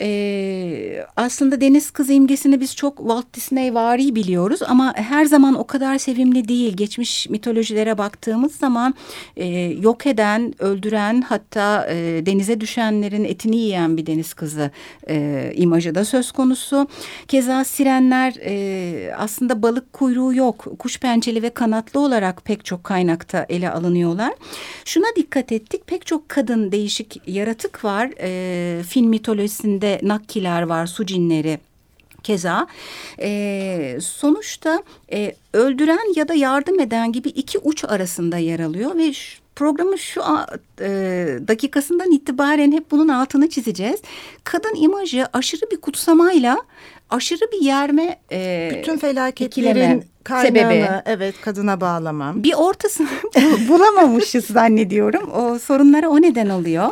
E, 0.00 1.06
aslında 1.16 1.60
deniz 1.60 1.90
kızı 1.90 2.12
imgesini 2.12 2.60
biz 2.60 2.76
çok 2.76 2.98
Walt 2.98 3.34
Disney 3.34 3.74
vari 3.74 4.14
biliyoruz 4.14 4.60
ama 4.66 4.94
her 4.96 5.24
zaman 5.24 5.54
o 5.54 5.66
kadar 5.66 5.98
sevimli 5.98 6.48
değil. 6.48 6.76
Geçmiş 6.76 7.28
mitolojilere 7.28 7.98
baktığımız 7.98 8.56
zaman 8.56 8.94
e, 9.36 9.46
yok 9.80 10.06
eden, 10.06 10.54
öldüren 10.58 11.20
hatta 11.22 11.86
e, 11.90 12.26
denize 12.26 12.60
düşenlerin 12.60 13.24
etini 13.24 13.56
yiyen 13.56 13.96
bir 13.96 14.06
deniz 14.06 14.34
kızı 14.34 14.70
e, 15.08 15.52
imajı 15.54 15.94
da 15.94 16.04
söz 16.04 16.32
konusu. 16.32 16.88
Keza 17.28 17.64
sirenler 17.64 18.34
e, 18.44 19.14
aslında 19.14 19.62
balık 19.62 19.92
kuyruğu 19.92 20.34
yok. 20.34 20.66
Kuş 20.78 21.00
pençeli 21.00 21.42
ve 21.42 21.50
kanatlı 21.50 22.00
olarak 22.00 22.44
pek 22.44 22.64
çok 22.64 22.84
kaynakta 22.84 23.46
ele 23.48 23.70
alınıyorlar. 23.70 24.32
Şuna 24.84 25.06
dikkat 25.16 25.52
ettik. 25.52 25.86
Pek 25.86 26.06
çok 26.06 26.28
kadın 26.28 26.72
değişik 26.72 27.22
yaratık 27.26 27.84
var. 27.84 28.10
E, 28.20 28.82
film 28.82 29.08
mitolojisinde 29.08 29.87
de 29.88 30.00
nakkiler 30.02 30.62
var, 30.62 30.86
su 30.86 31.06
cinleri 31.06 31.58
keza. 32.22 32.66
E, 33.20 33.98
sonuçta 34.00 34.82
e, 35.12 35.34
öldüren 35.52 36.14
ya 36.16 36.28
da 36.28 36.34
yardım 36.34 36.80
eden 36.80 37.12
gibi 37.12 37.28
iki 37.28 37.58
uç 37.58 37.84
arasında 37.84 38.36
yer 38.36 38.60
alıyor 38.60 38.96
ve 38.96 39.12
şu, 39.12 39.40
programın 39.56 39.96
şu 39.96 40.22
e, 40.80 40.88
dakikasından 41.48 42.12
itibaren 42.12 42.72
hep 42.72 42.90
bunun 42.90 43.08
altını 43.08 43.48
çizeceğiz. 43.48 44.00
Kadın 44.44 44.74
imajı 44.74 45.26
aşırı 45.32 45.70
bir 45.70 45.80
kutsamayla 45.80 46.58
aşırı 47.10 47.52
bir 47.52 47.60
yerme 47.60 48.18
e, 48.32 48.70
bütün 48.74 48.98
felaketlerin 48.98 50.04
kaynağını 50.24 50.48
sebebi. 50.48 50.88
evet 51.06 51.34
kadına 51.40 51.80
bağlamam. 51.80 52.42
Bir 52.42 52.54
ortasını 52.54 53.08
bulamamışız 53.68 54.44
zannediyorum. 54.44 55.30
O 55.38 55.58
sorunlara 55.58 56.08
o 56.08 56.22
neden 56.22 56.48
oluyor. 56.48 56.90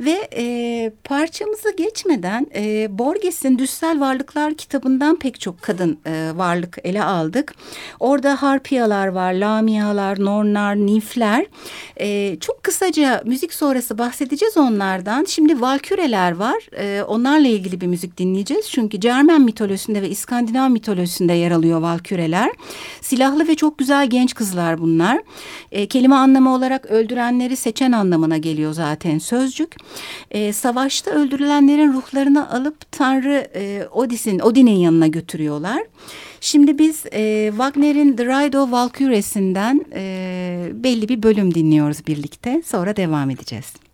Ve 0.00 0.28
e, 0.36 0.92
parçamızı 1.04 1.76
geçmeden 1.76 2.46
e, 2.54 2.98
Borges'in 2.98 3.58
Düssel 3.58 4.00
Varlıklar 4.00 4.54
kitabından 4.54 5.18
pek 5.18 5.40
çok 5.40 5.62
kadın 5.62 5.98
e, 6.06 6.30
varlık 6.34 6.78
ele 6.84 7.04
aldık. 7.04 7.54
Orada 8.00 8.42
harpiyalar 8.42 9.06
var, 9.06 9.32
lamiyalar, 9.32 10.24
nornar, 10.24 10.76
nifler. 10.76 11.46
E, 12.00 12.36
çok 12.40 12.62
kısaca 12.62 13.22
müzik 13.24 13.54
sonrası 13.54 13.98
bahsedeceğiz 13.98 14.56
onlardan. 14.56 15.24
Şimdi 15.24 15.60
valküreler 15.60 16.36
var. 16.36 16.68
E, 16.78 17.02
onlarla 17.02 17.48
ilgili 17.48 17.80
bir 17.80 17.86
müzik 17.86 18.18
dinleyeceğiz. 18.18 18.70
Çünkü 18.70 19.00
Cermen 19.00 19.40
mitolojisinde 19.40 20.02
ve 20.02 20.08
İskandinav 20.08 20.70
mitolojisinde 20.70 21.32
yer 21.32 21.50
alıyor 21.50 21.80
valküreler. 21.80 22.50
Silahlı 23.00 23.48
ve 23.48 23.54
çok 23.54 23.78
güzel 23.78 24.06
genç 24.06 24.34
kızlar 24.34 24.80
bunlar. 24.80 25.20
E, 25.72 25.86
kelime 25.86 26.14
anlamı 26.14 26.54
olarak 26.54 26.86
öldürenleri 26.86 27.56
seçen 27.56 27.92
anlamına 27.92 28.36
geliyor 28.36 28.72
zaten 28.72 29.18
sözcük 29.18 29.76
e, 30.30 30.52
savaşta 30.52 31.10
öldürülenlerin 31.10 31.92
ruhlarını 31.92 32.50
alıp 32.50 32.92
Tanrı 32.92 33.46
e, 33.54 33.86
Odis'in 33.92 34.38
Odin'in 34.38 34.78
yanına 34.78 35.06
götürüyorlar. 35.06 35.82
Şimdi 36.40 36.78
biz 36.78 37.04
e, 37.12 37.48
Wagner'in 37.50 38.16
The 38.16 38.24
Ride 38.24 38.58
of 38.58 38.72
Valkyries'inden 38.72 39.86
e, 39.94 40.70
belli 40.74 41.08
bir 41.08 41.22
bölüm 41.22 41.54
dinliyoruz 41.54 42.06
birlikte. 42.06 42.62
Sonra 42.66 42.96
devam 42.96 43.30
edeceğiz. 43.30 43.85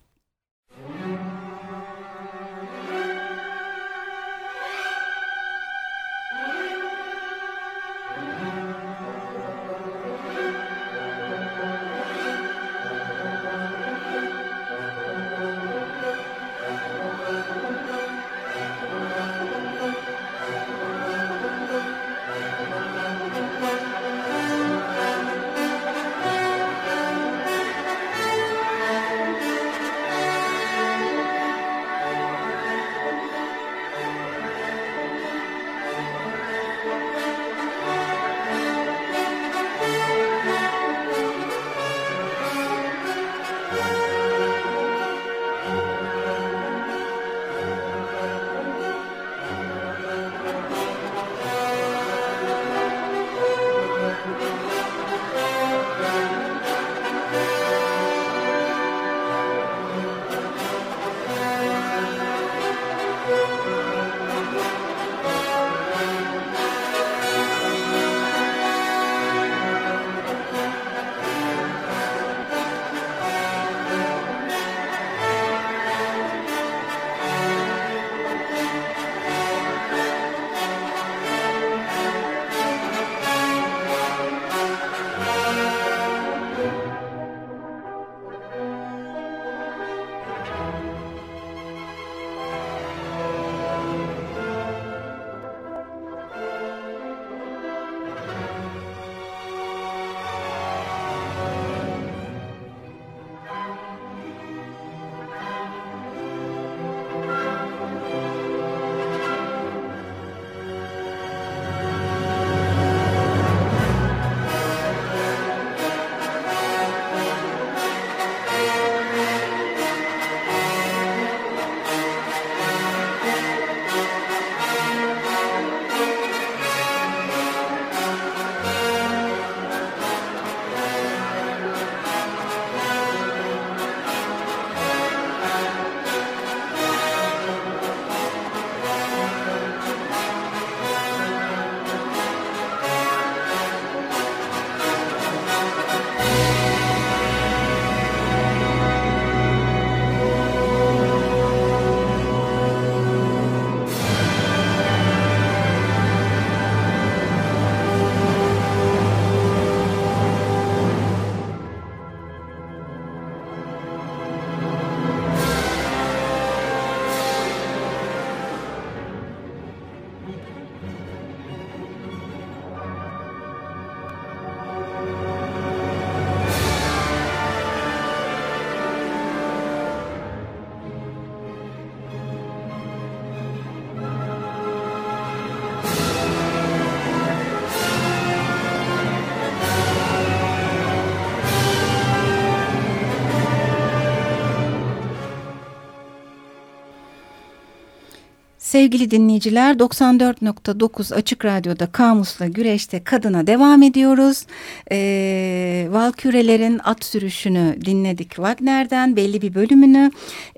Sevgili 198.72 199.10
dinleyiciler 199.10 199.74
94.9 199.74 201.14
Açık 201.14 201.44
Radyo'da 201.44 201.86
Kamus'la 201.86 202.46
Güreş'te 202.46 203.04
Kadına 203.04 203.46
devam 203.46 203.82
ediyoruz. 203.82 204.46
Ee, 204.92 205.86
Valkürelerin 205.90 206.80
at 206.84 207.04
sürüşünü 207.04 207.76
dinledik 207.84 208.30
Wagner'den 208.30 209.16
belli 209.16 209.42
bir 209.42 209.54
bölümünü. 209.54 210.10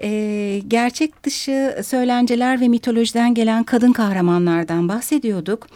Ee, 0.02 0.62
gerçek 0.68 1.24
dışı 1.24 1.80
söylenceler 1.84 2.60
ve 2.60 2.68
mitolojiden 2.68 3.34
gelen 3.34 3.64
kadın 3.64 3.92
kahramanlardan 3.92 4.88
bahsediyorduk. 4.88 5.66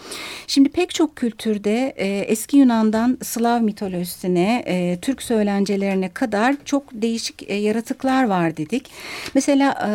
Şimdi 0.46 0.68
pek 0.68 0.94
çok 0.94 1.16
kültürde 1.16 1.94
e, 1.96 2.06
eski 2.18 2.56
Yunan'dan 2.56 3.18
Slav 3.22 3.62
mitolojisine, 3.62 4.62
e, 4.66 4.98
Türk 5.02 5.22
söylencelerine 5.22 6.08
kadar 6.08 6.54
çok 6.64 6.84
değişik 6.92 7.50
e, 7.50 7.54
yaratıklar 7.54 8.24
var 8.24 8.56
dedik. 8.56 8.90
Mesela 9.34 9.72
e, 9.72 9.90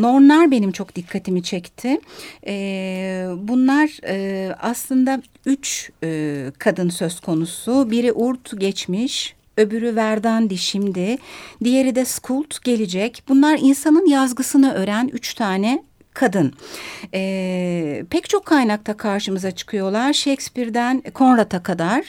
Nornlar 0.00 0.50
benim 0.50 0.72
çok 0.72 0.96
dikkatimi 0.96 1.42
çekti 1.42 1.69
çekti. 1.76 2.00
E, 2.46 3.26
bunlar 3.38 4.00
e, 4.06 4.54
aslında 4.60 5.22
üç 5.46 5.90
e, 6.02 6.46
kadın 6.58 6.88
söz 6.88 7.20
konusu. 7.20 7.90
Biri 7.90 8.12
Urt 8.12 8.60
geçmiş, 8.60 9.34
öbürü 9.56 9.96
Verdandi 9.96 10.58
şimdi, 10.58 11.18
diğeri 11.64 11.94
de 11.94 12.04
Skult 12.04 12.64
gelecek. 12.64 13.22
Bunlar 13.28 13.58
insanın 13.62 14.06
yazgısını 14.06 14.74
öğren 14.74 15.10
üç 15.12 15.34
tane 15.34 15.84
kadın. 16.14 16.52
E, 17.14 18.04
pek 18.10 18.28
çok 18.28 18.46
kaynakta 18.46 18.96
karşımıza 18.96 19.50
çıkıyorlar. 19.50 20.12
Shakespeare'den 20.12 21.02
Conrad'a 21.14 21.62
kadar. 21.62 22.04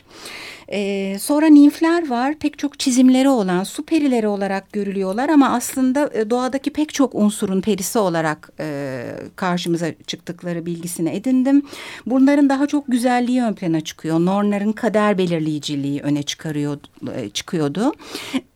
Ee, 0.73 1.17
sonra 1.19 1.47
nimfler 1.47 2.09
var. 2.09 2.35
Pek 2.39 2.57
çok 2.57 2.79
çizimleri 2.79 3.29
olan 3.29 3.63
su 3.63 3.85
perileri 3.85 4.27
olarak 4.27 4.71
görülüyorlar 4.73 5.29
ama 5.29 5.49
aslında 5.49 6.09
e, 6.13 6.29
doğadaki 6.29 6.73
pek 6.73 6.93
çok 6.93 7.15
unsurun 7.15 7.61
perisi 7.61 7.99
olarak 7.99 8.51
e, 8.59 9.03
karşımıza 9.35 9.87
çıktıkları 10.07 10.65
bilgisini 10.65 11.09
edindim. 11.09 11.61
Bunların 12.05 12.49
daha 12.49 12.67
çok 12.67 12.87
güzelliği 12.87 13.43
ön 13.43 13.53
plana 13.53 13.81
çıkıyor. 13.81 14.19
Nornların 14.19 14.71
kader 14.71 15.17
belirleyiciliği 15.17 16.01
öne 16.01 16.23
çıkarıyor 16.23 16.77
e, 17.15 17.29
çıkıyordu. 17.29 17.93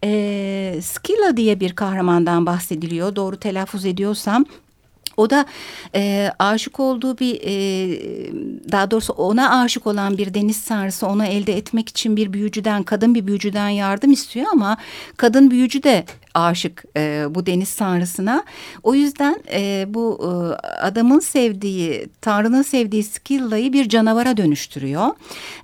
E, 0.04 0.80
Skilla 0.82 1.38
diye 1.38 1.60
bir 1.60 1.74
kahramandan 1.74 2.46
bahsediliyor. 2.46 3.16
Doğru 3.16 3.38
telaffuz 3.38 3.86
ediyorsam 3.86 4.46
o 5.18 5.30
da 5.30 5.46
e, 5.96 6.32
aşık 6.40 6.80
olduğu 6.80 7.18
bir 7.18 7.42
e, 7.44 7.56
daha 8.72 8.92
doğrusu 8.92 9.14
ona 9.14 9.62
aşık 9.62 9.88
olan 9.88 10.18
bir 10.18 10.34
deniz 10.34 10.66
tanrısı 10.66 11.08
onu 11.08 11.26
elde 11.26 11.58
etmek 11.58 11.90
için 11.90 12.18
bir 12.18 12.34
büyücüden 12.34 12.84
kadın 12.84 13.16
bir 13.16 13.28
büyücüden 13.28 13.70
yardım 13.70 14.12
istiyor 14.12 14.46
ama 14.52 14.78
kadın 15.18 15.52
büyücü 15.52 15.84
de 15.84 16.06
aşık 16.34 16.84
e, 16.98 17.26
bu 17.30 17.46
deniz 17.46 17.76
tanrısına. 17.76 18.44
O 18.84 18.96
yüzden 18.96 19.44
e, 19.52 19.86
bu 19.88 20.20
e, 20.22 20.28
adamın 20.66 21.20
sevdiği, 21.20 22.10
tanrının 22.22 22.62
sevdiği 22.62 23.04
Skilla'yı 23.04 23.74
bir 23.74 23.90
canavara 23.90 24.38
dönüştürüyor. 24.38 25.08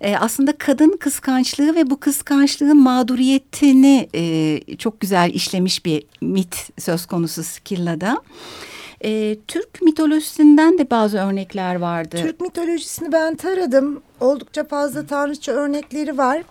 E, 0.01 0.17
aslında 0.17 0.57
kadın 0.57 0.97
kıskançlığı 0.97 1.75
ve 1.75 1.89
bu 1.89 1.99
kıskançlığın 1.99 2.81
mağduriyetini 2.81 4.09
e, 4.15 4.59
çok 4.77 4.99
güzel 4.99 5.31
işlemiş 5.33 5.85
bir 5.85 6.03
mit 6.21 6.69
söz 6.79 7.05
konusu 7.05 7.43
Skilla'da. 7.43 8.17
E, 9.03 9.37
Türk 9.47 9.81
mitolojisinden 9.81 10.77
de 10.77 10.89
bazı 10.89 11.17
örnekler 11.17 11.75
vardı. 11.75 12.17
Türk 12.21 12.41
mitolojisini 12.41 13.11
ben 13.11 13.35
taradım. 13.35 14.01
Oldukça 14.19 14.63
fazla 14.63 15.05
tanrıça 15.05 15.51
örnekleri 15.51 16.17
var. 16.17 16.43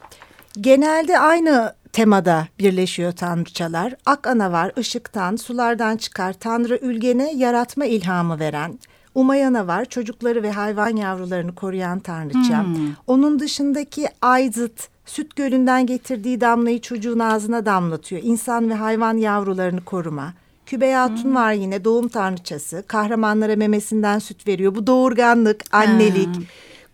Genelde 0.61 1.19
aynı 1.19 1.75
temada 1.93 2.47
birleşiyor 2.59 3.13
tanrıçalar. 3.13 3.95
Ak 4.07 4.27
ana 4.27 4.53
var, 4.53 4.73
ışıktan, 4.79 5.37
sulardan 5.37 5.97
çıkar. 5.97 6.33
Tanrı 6.33 6.79
Ülgen'e 6.83 7.33
yaratma 7.33 7.85
ilhamı 7.85 8.39
veren. 8.39 8.79
Umayana 9.15 9.67
var, 9.67 9.85
çocukları 9.85 10.43
ve 10.43 10.53
hayvan 10.53 10.97
yavrularını 10.97 11.55
koruyan 11.55 11.99
tanrıça. 11.99 12.65
Hmm. 12.65 12.77
Onun 13.07 13.39
dışındaki 13.41 14.07
Ayzıt, 14.23 14.89
süt 15.07 15.37
gölünden 15.37 15.87
getirdiği 15.87 16.41
damlayı 16.41 16.81
çocuğun 16.81 17.19
ağzına 17.19 17.67
damlatıyor. 17.67 18.23
İnsan 18.25 18.71
ve 18.71 18.75
hayvan 18.75 19.17
yavrularını 19.17 19.85
koruma. 19.85 20.33
Kübey 20.71 20.93
Hatun 20.93 21.25
hmm. 21.25 21.35
var 21.35 21.53
yine 21.53 21.85
doğum 21.85 22.09
tanrıçası. 22.09 22.85
Kahramanlara 22.87 23.57
memesinden 23.57 24.19
süt 24.19 24.47
veriyor. 24.47 24.75
Bu 24.75 24.87
doğurganlık, 24.87 25.65
annelik, 25.73 26.37
hmm. 26.37 26.45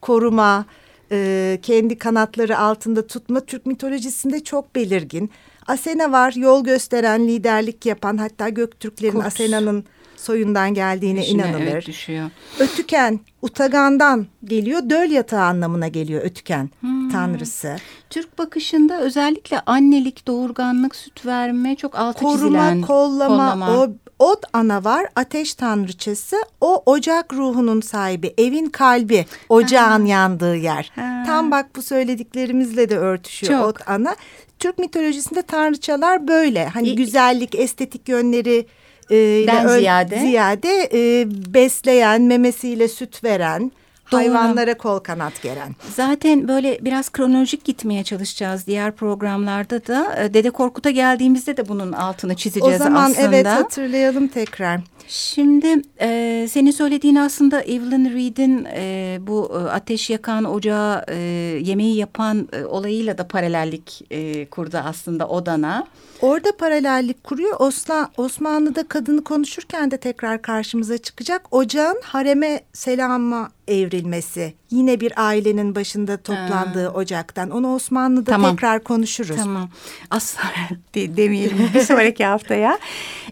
koruma, 0.01 0.65
e, 1.11 1.59
kendi 1.63 1.99
kanatları 1.99 2.59
altında 2.59 3.07
tutma 3.07 3.41
Türk 3.41 3.67
mitolojisinde 3.67 4.45
çok 4.45 4.75
belirgin. 4.75 5.31
Asena 5.67 6.13
var 6.13 6.33
yol 6.33 6.65
gösteren, 6.65 7.29
liderlik 7.29 7.87
yapan 7.87 8.17
hatta 8.17 8.49
Göktürklerin 8.49 9.21
Asena'nın 9.21 9.85
soyundan 10.17 10.75
geldiğine 10.75 11.23
Düşüne, 11.23 11.43
inanılır. 11.43 11.73
Evet, 11.73 11.87
düşüyor. 11.87 12.31
Ötüken 12.59 13.21
Utagan'dan 13.43 14.27
geliyor. 14.45 14.91
Döl 14.91 15.11
yatağı 15.11 15.45
anlamına 15.45 15.89
geliyor 15.89 16.23
Ötüken 16.25 16.71
hmm. 16.81 17.11
tanrısı. 17.11 17.77
Türk 18.11 18.39
bakışında 18.39 19.01
özellikle 19.01 19.61
annelik, 19.61 20.27
doğurganlık, 20.27 20.97
süt 20.97 21.27
verme 21.27 21.77
çok 21.77 21.99
altı 21.99 22.19
Koruma, 22.19 22.39
çizilen. 22.39 22.83
Kollama, 22.83 23.51
kollama. 23.51 23.77
O 23.79 23.89
Ot 24.19 24.45
ana 24.53 24.85
var 24.85 25.07
ateş 25.17 25.55
tanrıçası 25.55 26.37
o 26.61 26.83
ocak 26.87 27.35
ruhunun 27.35 27.81
sahibi 27.81 28.35
evin 28.39 28.67
kalbi 28.67 29.27
ocağın 29.49 30.03
ha. 30.03 30.09
yandığı 30.09 30.57
yer. 30.57 30.93
Ha. 30.95 31.23
Tam 31.27 31.51
bak 31.51 31.67
bu 31.77 31.83
söylediklerimizle 31.83 32.89
de 32.89 32.99
örtüşüyor 32.99 33.61
Çok. 33.61 33.69
ot 33.69 33.89
ana. 33.89 34.17
Türk 34.59 34.79
mitolojisinde 34.79 35.43
tanrıçalar 35.43 36.29
böyle 36.29 36.67
hani 36.67 36.89
İ 36.89 36.97
güzellik 36.97 37.55
estetik 37.55 38.09
yönleri 38.09 38.67
e, 39.11 39.17
Den 39.47 39.69
ziyade, 39.69 40.21
ziyade 40.21 40.89
e, 40.93 41.27
besleyen, 41.55 42.23
memesiyle 42.23 42.89
süt 42.89 43.25
veren, 43.25 43.73
Doğru. 44.13 44.21
hayvanlara 44.21 44.75
kol 44.77 44.99
kanat 44.99 45.43
geren. 45.43 45.77
Zaten 45.97 46.49
böyle 46.49 46.79
biraz 46.85 47.11
kronolojik 47.13 47.65
gitmeye 47.65 48.05
çalışacağız 48.05 48.67
diğer 48.67 48.93
programlarda 48.93 49.87
da. 49.87 50.17
E, 50.25 50.35
Dede 50.35 50.51
Korkut'a 50.51 50.91
geldiğimizde 50.91 51.57
de 51.57 51.69
bunun 51.69 51.93
altını 51.93 52.35
çizeceğiz 52.37 52.81
aslında. 52.81 52.91
O 52.91 52.93
zaman 52.95 53.11
aslında. 53.11 53.29
evet 53.29 53.47
hatırlayalım 53.47 54.29
tekrar. 54.29 54.81
Şimdi 55.09 55.83
e, 56.01 56.49
senin 56.51 56.71
söylediğin 56.71 57.17
aslında 57.17 57.63
Evelyn 57.63 58.15
Reed'in 58.15 58.65
e, 58.65 59.19
bu 59.21 59.53
e, 59.55 59.71
ateş 59.71 60.11
yakan 60.11 60.45
ocağı 60.45 61.05
e, 61.09 61.17
yemeği 61.63 61.97
yapan 61.97 62.49
e, 62.53 62.65
olayıyla 62.65 63.19
da 63.19 63.29
paralellik 63.29 64.03
e, 64.11 64.47
kurdu 64.47 64.79
aslında 64.85 65.29
Odan'a. 65.29 65.87
Orada 66.23 66.57
paralellik 66.57 67.25
kuruyor. 67.25 67.57
Osman, 67.61 68.11
Osmanlı'da 68.17 68.89
kadını 68.89 69.25
konuşurken 69.25 69.91
de 69.91 69.97
tekrar 69.97 70.43
karşımıza 70.43 70.99
çıkacak. 70.99 71.55
Ocağın 71.55 72.01
hareme 72.05 72.61
selama 72.73 73.51
evrilmesi. 73.69 74.55
Yine 74.71 75.01
bir 75.01 75.13
ailenin 75.17 75.75
başında 75.75 76.17
toplandığı 76.17 76.87
ha. 76.87 76.93
ocaktan. 76.95 77.51
Onu 77.51 77.75
Osmanlı'da 77.75 78.31
tamam. 78.31 78.51
tekrar 78.51 78.85
konuşuruz. 78.85 79.37
Tamam. 79.37 79.69
Asla 80.11 80.43
de, 80.95 81.17
demeyelim 81.17 81.71
bir 81.75 81.81
sonraki 81.81 82.25
haftaya. 82.25 82.79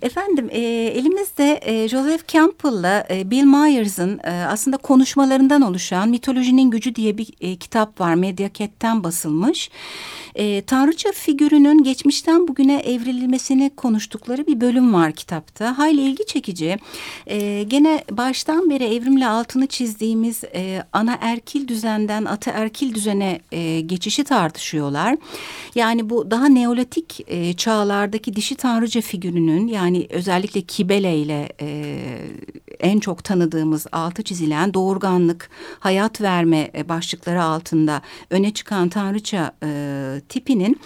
Efendim 0.02 0.48
e, 0.50 0.60
elimizde 0.94 1.60
e, 1.64 1.88
Joseph 1.88 2.28
Campbell'la 2.28 3.06
e, 3.10 3.30
Bill 3.30 3.44
Myers'ın 3.44 4.20
e, 4.24 4.30
aslında 4.30 4.76
konuşmalarından 4.76 5.62
oluşan 5.62 6.08
Mitolojinin 6.08 6.70
Gücü 6.70 6.94
diye 6.94 7.18
bir 7.18 7.28
e, 7.40 7.56
kitap 7.56 8.00
var. 8.00 8.14
Mediaket'ten 8.14 9.04
basılmış. 9.04 9.70
E, 10.34 10.62
Tanrıça 10.62 11.12
figürünün 11.12 11.82
geçmişten 11.82 12.48
bugüne 12.48 12.76
evrilmesini 12.76 13.70
konuştukları 13.76 14.46
bir 14.46 14.60
bölüm 14.60 14.94
var 14.94 15.12
kitapta. 15.12 15.78
Hayli 15.78 16.00
ilgi 16.00 16.26
çekici. 16.26 16.76
E, 17.26 17.62
gene 17.62 18.04
baştan 18.10 18.70
beri 18.70 18.84
evrimle 18.84 19.26
altını 19.26 19.66
çizdiğimiz 19.66 20.44
e, 20.54 20.82
ana 20.92 21.18
erkil 21.20 21.68
düzenden 21.68 22.24
ataerkil 22.24 22.94
düzene 22.94 23.40
e, 23.52 23.80
geçişi 23.80 24.24
tartışıyorlar. 24.24 25.16
Yani 25.74 26.10
bu 26.10 26.30
daha 26.30 26.46
neolitik 26.46 27.20
e, 27.26 27.52
çağlardaki 27.52 28.36
dişi 28.36 28.54
tanrıca 28.54 29.00
figürünün 29.00 29.66
yani 29.66 30.06
özellikle 30.10 30.60
Kibele 30.62 31.18
ile 31.18 31.48
e, 31.60 31.96
en 32.80 32.98
çok 32.98 33.24
tanıdığımız 33.24 33.86
altı 33.92 34.22
çizilen 34.22 34.74
doğurganlık, 34.74 35.50
hayat 35.80 36.20
verme 36.20 36.70
e, 36.74 36.88
başlıkları 36.88 37.42
altında 37.42 38.02
öne 38.30 38.52
çıkan 38.52 38.88
tanrıça 38.88 39.52
e, 39.62 40.20
tipinin 40.28 40.80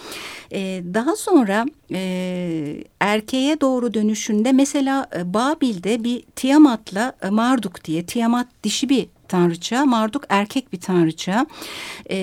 e, 0.53 0.83
daha 0.95 1.17
sonra 1.17 1.67
e, 1.93 2.85
erkeğe 3.01 3.61
doğru 3.61 3.95
dönüşünde 3.95 4.53
mesela 4.53 5.09
e, 5.17 5.35
Babil'de 5.35 6.05
bir 6.05 6.23
Tiamat'la 6.37 7.13
e, 7.23 7.31
Marduk 7.31 7.85
diye 7.85 8.07
Tiamat 8.07 8.47
dişi 8.65 8.89
bir 8.89 9.07
tanrıça, 9.29 9.85
Marduk 9.85 10.25
erkek 10.29 10.73
bir 10.73 10.81
tanrıça 10.81 11.47
e, 12.11 12.17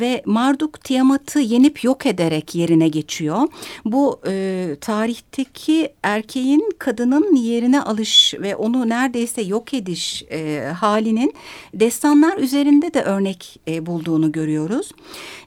ve 0.00 0.22
Marduk 0.26 0.84
Tiamat'ı 0.84 1.40
yenip 1.40 1.84
yok 1.84 2.06
ederek 2.06 2.54
yerine 2.54 2.88
geçiyor. 2.88 3.48
Bu 3.84 4.20
e, 4.26 4.66
tarihteki 4.80 5.92
erkeğin 6.02 6.70
kadının 6.78 7.36
yerine 7.36 7.82
alış 7.82 8.34
ve 8.34 8.56
onu 8.56 8.88
neredeyse 8.88 9.42
yok 9.42 9.74
ediş 9.74 10.22
e, 10.30 10.72
halinin 10.78 11.34
destanlar 11.74 12.38
üzerinde 12.38 12.94
de 12.94 13.02
örnek 13.02 13.60
e, 13.68 13.86
bulduğunu 13.86 14.32
görüyoruz. 14.32 14.92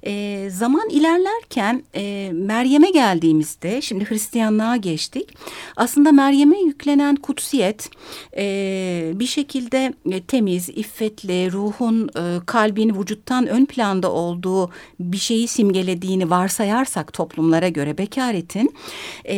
E, 0.05 0.47
zaman 0.49 0.89
ilerlerken 0.89 1.83
e, 1.95 2.31
Meryem'e 2.33 2.91
geldiğimizde 2.91 3.81
şimdi 3.81 4.09
Hristiyanlığa 4.09 4.75
geçtik. 4.75 5.29
Aslında 5.75 6.11
Meryem'e 6.11 6.59
yüklenen 6.59 7.15
kutsiyet 7.15 7.89
e, 8.37 9.11
bir 9.15 9.27
şekilde 9.27 9.93
e, 10.11 10.21
temiz, 10.21 10.69
iffetli, 10.89 11.51
ruhun 11.51 12.09
e, 12.17 12.39
kalbin 12.45 12.99
vücuttan 12.99 13.47
ön 13.47 13.65
planda 13.65 14.11
olduğu 14.11 14.71
bir 14.99 15.17
şeyi 15.17 15.47
simgelediğini 15.47 16.29
varsayarsak 16.29 17.13
toplumlara 17.13 17.69
göre 17.69 17.97
bekaretin 17.97 18.73
e, 19.27 19.37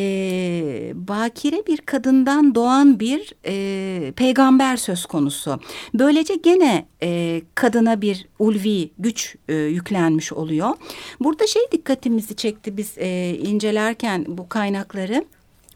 bakire 0.96 1.64
bir 1.68 1.78
kadından 1.78 2.56
doğan 2.56 3.00
bir 3.00 3.34
e, 3.46 4.12
peygamber 4.12 4.78
söz 4.78 5.06
konusu. 5.06 5.60
Böylece 5.94 6.36
gene 6.36 6.86
e, 7.04 7.42
kadına 7.56 8.02
bir 8.02 8.28
ulvi 8.40 8.92
güç 9.00 9.36
e, 9.48 9.54
yüklenmiş 9.56 10.34
oluyor. 10.34 10.70
Burada 11.20 11.48
şey 11.48 11.62
dikkatimizi 11.72 12.36
çekti 12.36 12.78
biz 12.78 12.98
e, 12.98 13.38
incelerken 13.38 14.26
bu 14.28 14.50
kaynakları. 14.50 15.26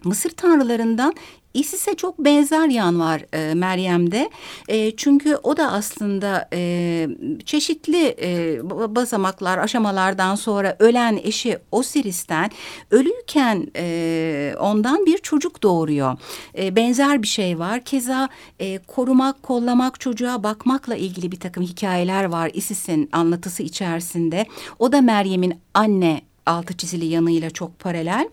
Mısır 0.03 0.29
tanrılarından 0.29 1.13
Isis'e 1.55 1.95
çok 1.95 2.19
benzer 2.19 2.67
yan 2.67 2.99
var 2.99 3.25
e, 3.33 3.53
Meryem'de. 3.53 4.29
E, 4.67 4.95
çünkü 4.95 5.35
o 5.43 5.57
da 5.57 5.71
aslında 5.71 6.49
e, 6.53 7.07
çeşitli 7.45 8.15
e, 8.21 8.59
basamaklar, 8.95 9.57
aşamalardan 9.57 10.35
sonra 10.35 10.75
ölen 10.79 11.19
eşi 11.23 11.57
Osiris'ten 11.71 12.49
ölüyken 12.91 13.67
e, 13.75 14.55
ondan 14.59 15.05
bir 15.05 15.17
çocuk 15.17 15.63
doğuruyor. 15.63 16.17
E, 16.57 16.75
benzer 16.75 17.21
bir 17.21 17.27
şey 17.27 17.59
var. 17.59 17.81
Keza 17.81 18.29
e, 18.59 18.77
korumak, 18.77 19.43
kollamak, 19.43 19.99
çocuğa 19.99 20.43
bakmakla 20.43 20.95
ilgili 20.95 21.31
bir 21.31 21.39
takım 21.39 21.63
hikayeler 21.63 22.23
var 22.23 22.51
Isis'in 22.53 23.09
anlatısı 23.11 23.63
içerisinde. 23.63 24.45
O 24.79 24.91
da 24.91 25.01
Meryem'in 25.01 25.59
anne 25.73 26.21
altı 26.45 26.77
çizili 26.77 27.05
yanıyla 27.05 27.49
çok 27.49 27.79
paralel. 27.79 28.29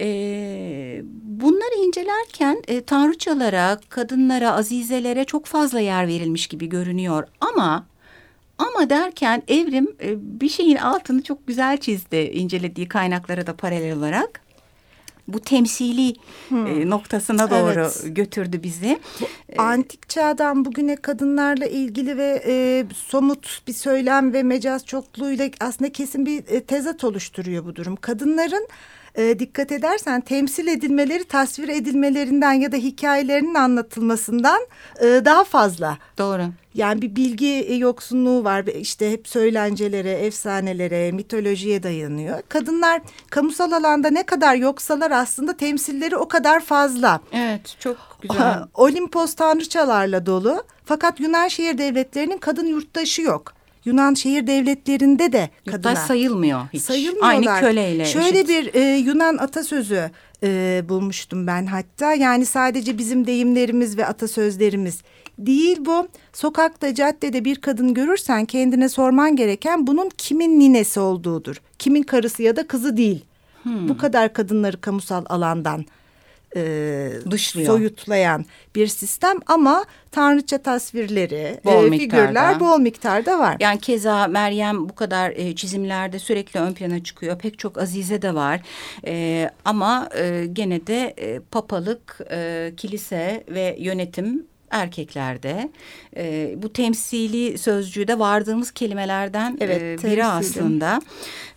E, 0.00 1.00
bunları 1.22 1.86
incelerken 1.86 2.62
e, 2.68 2.80
tanrıçalara, 2.80 3.80
kadınlara, 3.88 4.52
azizelere 4.52 5.24
çok 5.24 5.46
fazla 5.46 5.80
yer 5.80 6.08
verilmiş 6.08 6.46
gibi 6.46 6.68
görünüyor. 6.68 7.24
Ama 7.40 7.86
ama 8.58 8.90
derken 8.90 9.42
evrim 9.48 9.96
e, 10.02 10.40
bir 10.40 10.48
şeyin 10.48 10.76
altını 10.76 11.22
çok 11.22 11.46
güzel 11.46 11.76
çizdi 11.76 12.16
incelediği 12.16 12.88
kaynaklara 12.88 13.46
da 13.46 13.56
paralel 13.56 13.96
olarak 13.96 14.47
bu 15.28 15.40
temsili 15.40 16.14
hmm. 16.48 16.66
e, 16.66 16.90
noktasına 16.90 17.50
doğru 17.50 17.80
evet. 17.80 18.04
götürdü 18.06 18.62
bizi. 18.62 18.98
Antik 19.58 20.08
çağdan 20.08 20.64
bugüne 20.64 20.96
kadınlarla 20.96 21.66
ilgili 21.66 22.16
ve 22.16 22.42
e, 22.46 22.84
somut 22.94 23.62
bir 23.66 23.72
söylem 23.72 24.32
ve 24.32 24.42
mecaz 24.42 24.86
çokluğuyla 24.86 25.50
aslında 25.60 25.92
kesin 25.92 26.26
bir 26.26 26.38
e, 26.48 26.60
tezat 26.60 27.04
oluşturuyor 27.04 27.64
bu 27.64 27.76
durum. 27.76 27.96
Kadınların 27.96 28.68
e, 29.18 29.38
dikkat 29.38 29.72
edersen 29.72 30.20
temsil 30.20 30.66
edilmeleri 30.66 31.24
tasvir 31.24 31.68
edilmelerinden 31.68 32.52
ya 32.52 32.72
da 32.72 32.76
hikayelerinin 32.76 33.54
anlatılmasından 33.54 34.60
e, 35.00 35.04
daha 35.04 35.44
fazla. 35.44 35.98
Doğru. 36.18 36.42
Yani 36.74 37.02
bir 37.02 37.16
bilgi 37.16 37.76
yoksunluğu 37.78 38.44
var. 38.44 38.64
İşte 38.64 39.12
hep 39.12 39.28
söylencelere, 39.28 40.10
efsanelere, 40.10 41.12
mitolojiye 41.12 41.82
dayanıyor. 41.82 42.42
Kadınlar 42.48 43.02
kamusal 43.30 43.72
alanda 43.72 44.10
ne 44.10 44.22
kadar 44.22 44.54
yoksalar 44.54 45.10
aslında 45.10 45.56
temsilleri 45.56 46.16
o 46.16 46.28
kadar 46.28 46.60
fazla. 46.60 47.20
Evet, 47.32 47.76
çok 47.80 47.96
güzel. 48.20 48.62
Olimpos 48.74 49.34
tanrıçalarla 49.34 50.26
dolu. 50.26 50.64
Fakat 50.84 51.20
Yunan 51.20 51.48
şehir 51.48 51.78
devletlerinin 51.78 52.38
kadın 52.38 52.66
yurttaşı 52.66 53.22
yok. 53.22 53.57
Yunan 53.84 54.14
şehir 54.14 54.46
devletlerinde 54.46 55.32
de 55.32 55.50
kadına 55.70 55.96
sayılmıyor 55.96 56.60
hiç. 56.72 56.82
Sayılmıyorlar. 56.82 57.30
Aynı 57.30 57.60
köleyle. 57.60 58.04
Şöyle 58.04 58.38
eşit. 58.38 58.48
bir 58.48 58.74
e, 58.74 58.96
Yunan 58.96 59.36
atasözü 59.36 60.10
e, 60.42 60.82
bulmuştum 60.88 61.46
ben 61.46 61.66
hatta. 61.66 62.14
Yani 62.14 62.46
sadece 62.46 62.98
bizim 62.98 63.26
deyimlerimiz 63.26 63.98
ve 63.98 64.06
atasözlerimiz 64.06 65.02
değil 65.38 65.76
bu. 65.80 66.08
Sokakta, 66.32 66.94
caddede 66.94 67.44
bir 67.44 67.56
kadın 67.56 67.94
görürsen 67.94 68.44
kendine 68.44 68.88
sorman 68.88 69.36
gereken 69.36 69.86
bunun 69.86 70.08
kimin 70.18 70.60
ninesi 70.60 71.00
olduğudur. 71.00 71.56
Kimin 71.78 72.02
karısı 72.02 72.42
ya 72.42 72.56
da 72.56 72.66
kızı 72.66 72.96
değil. 72.96 73.24
Hmm. 73.62 73.88
Bu 73.88 73.98
kadar 73.98 74.32
kadınları 74.32 74.80
kamusal 74.80 75.24
alandan 75.28 75.84
e, 76.56 77.10
Dışlıyor. 77.30 77.66
soyutlayan 77.66 78.44
bir 78.74 78.86
sistem 78.86 79.36
ama 79.46 79.84
tanrıça 80.10 80.58
tasvirleri, 80.58 81.60
bol 81.64 81.92
e, 81.92 81.98
figürler 81.98 82.60
bol 82.60 82.78
miktarda 82.78 83.38
var. 83.38 83.56
Yani 83.60 83.80
keza 83.80 84.26
Meryem 84.26 84.88
bu 84.88 84.94
kadar 84.94 85.30
e, 85.30 85.54
çizimlerde 85.54 86.18
sürekli 86.18 86.60
ön 86.60 86.72
plana 86.72 87.04
çıkıyor. 87.04 87.38
Pek 87.38 87.58
çok 87.58 87.78
Azize 87.78 88.22
de 88.22 88.34
var. 88.34 88.60
E, 89.06 89.50
ama 89.64 90.08
e, 90.16 90.46
gene 90.52 90.86
de 90.86 91.14
e, 91.18 91.40
papalık, 91.40 92.20
e, 92.30 92.72
kilise 92.76 93.44
ve 93.48 93.76
yönetim 93.78 94.46
erkeklerde. 94.70 95.70
E, 96.16 96.54
bu 96.56 96.72
temsili 96.72 97.58
sözcüğü 97.58 98.08
de 98.08 98.18
vardığımız 98.18 98.70
kelimelerden 98.70 99.56
evet, 99.60 100.04
e, 100.04 100.10
biri 100.10 100.24
aslında. 100.24 101.00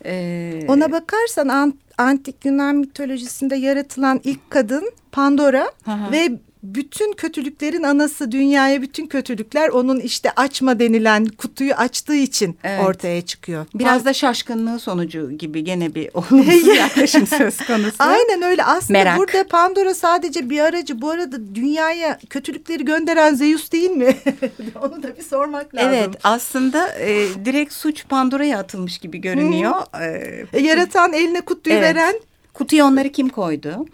E, 0.06 0.65
Ona 0.67 0.91
bakarsan 0.91 1.74
antik 1.97 2.45
Yunan 2.45 2.76
mitolojisinde 2.76 3.56
yaratılan 3.56 4.21
ilk 4.24 4.50
kadın 4.50 4.91
Pandora 5.12 5.71
Aha. 5.88 6.12
ve 6.12 6.32
bütün 6.63 7.13
kötülüklerin 7.13 7.84
anası 7.84 8.32
dünyaya 8.32 8.82
bütün 8.82 9.08
kötülükler 9.08 9.69
onun 9.69 10.00
işte 10.00 10.32
açma 10.36 10.80
denilen 10.80 11.26
kutuyu 11.26 11.74
açtığı 11.74 12.15
için 12.15 12.58
evet. 12.63 12.86
ortaya 12.86 13.21
çıkıyor. 13.21 13.65
Biraz 13.76 14.06
da 14.06 14.13
şaşkınlığı 14.13 14.80
sonucu 14.80 15.32
gibi 15.32 15.63
gene 15.63 15.95
bir 15.95 16.10
olumsuz 16.13 16.67
yaklaşım 16.78 17.28
söz 17.28 17.58
konusu. 17.58 17.95
Aynen 18.00 18.41
öyle 18.41 18.63
aslında 18.63 19.00
Merak. 19.00 19.17
burada 19.17 19.47
Pandora 19.47 19.93
sadece 19.93 20.50
bir 20.50 20.60
aracı 20.60 21.02
bu 21.02 21.10
arada 21.10 21.56
dünyaya 21.56 22.19
kötülükleri 22.30 22.86
gönderen 22.86 23.36
Zeus 23.36 23.71
değil 23.71 23.91
mi? 23.91 24.15
Onu 24.82 25.04
da 25.04 25.17
bir 25.17 25.24
sormak 25.24 25.76
lazım. 25.76 25.89
Evet 25.93 26.10
aslında 26.24 27.00
e, 27.00 27.28
direkt 27.45 27.74
suç 27.74 28.08
Pandora'ya 28.10 28.60
atılmış 28.60 28.97
gibi 28.97 29.17
görünüyor. 29.17 29.74
Ee, 30.02 30.45
e, 30.54 30.62
Yaratan 30.62 31.13
eline 31.13 31.41
kutuyu 31.41 31.76
evet. 31.76 31.95
veren. 31.95 32.13
Kutuya 32.54 32.86
onları 32.86 33.10
kim 33.10 33.30
koydu? 33.30 33.86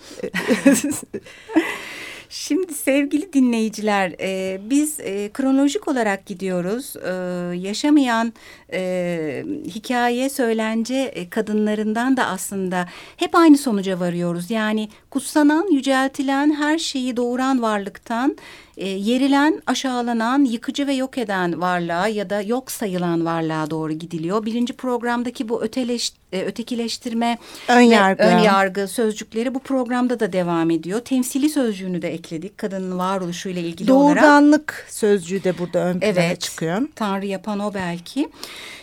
Şimdi 2.29 2.73
sevgili 2.73 3.33
dinleyiciler 3.33 4.15
e, 4.19 4.59
biz 4.69 4.99
e, 4.99 5.29
kronolojik 5.33 5.87
olarak 5.87 6.25
gidiyoruz. 6.25 6.95
E, 6.95 7.09
yaşamayan 7.57 8.33
e, 8.73 9.45
hikaye 9.65 10.29
söylence 10.29 10.95
e, 10.95 11.29
kadınlarından 11.29 12.17
da 12.17 12.25
aslında 12.25 12.87
hep 13.17 13.35
aynı 13.35 13.57
sonuca 13.57 13.99
varıyoruz. 13.99 14.51
Yani 14.51 14.89
kutsanan, 15.09 15.71
yüceltilen 15.71 16.53
her 16.53 16.77
şeyi 16.77 17.17
doğuran 17.17 17.61
varlıktan 17.61 18.37
e, 18.77 18.87
yerilen, 18.87 19.61
aşağılanan, 19.65 20.45
yıkıcı 20.45 20.87
ve 20.87 20.93
yok 20.93 21.17
eden 21.17 21.61
varlığa 21.61 22.07
ya 22.07 22.29
da 22.29 22.41
yok 22.41 22.71
sayılan 22.71 23.25
varlığa 23.25 23.69
doğru 23.69 23.93
gidiliyor. 23.93 24.45
Birinci 24.45 24.73
programdaki 24.73 25.49
bu 25.49 25.63
öteleş, 25.63 26.13
e, 26.31 26.41
ötekileştirme 26.41 27.37
ön 27.67 27.79
yargı. 27.79 28.23
ön 28.23 28.37
yargı 28.37 28.87
sözcükleri 28.87 29.55
bu 29.55 29.59
programda 29.59 30.19
da 30.19 30.33
devam 30.33 30.71
ediyor. 30.71 30.99
Temsili 30.99 31.49
sözcüğünü 31.49 32.01
de 32.01 32.13
ekledik 32.13 32.57
kadının 32.57 32.97
varoluşuyla 32.97 33.61
ilgili 33.61 33.87
Doğurganlık 33.87 34.11
olarak. 34.11 34.23
Doğurganlık 34.23 34.85
sözcüğü 34.89 35.43
de 35.43 35.57
burada 35.57 35.79
ön 35.79 35.99
plana 35.99 36.11
evet, 36.11 36.41
çıkıyor. 36.41 36.81
Tanrı 36.95 37.25
yapan 37.25 37.59
o 37.59 37.73
belki. 37.73 38.29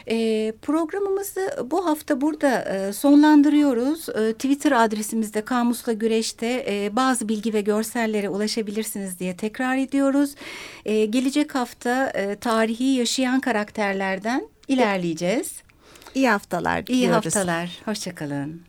E, 0.07 0.53
programımızı 0.63 1.67
bu 1.71 1.87
hafta 1.87 2.21
burada 2.21 2.63
e, 2.63 2.93
sonlandırıyoruz. 2.93 4.09
E, 4.09 4.33
Twitter 4.33 4.73
adresimizde 4.73 5.45
Kamusla 5.45 5.93
Güreş'te 5.93 6.67
e, 6.69 6.97
bazı 6.97 7.29
bilgi 7.29 7.55
ve 7.55 7.61
görsellere 7.61 8.29
ulaşabilirsiniz 8.29 9.19
diye 9.19 9.37
tekrar 9.37 9.77
ediyoruz. 9.85 10.35
E, 10.85 11.05
gelecek 11.07 11.55
hafta 11.55 12.07
e, 12.15 12.37
tarihi 12.37 12.85
yaşayan 12.85 13.41
karakterlerden 13.41 14.49
ilerleyeceğiz. 14.69 15.63
İyi 16.15 16.29
haftalar 16.31 16.87
diliyoruz. 16.87 17.05
İyi 17.05 17.11
haftalar. 17.13 17.71
Hoşçakalın. 17.85 18.63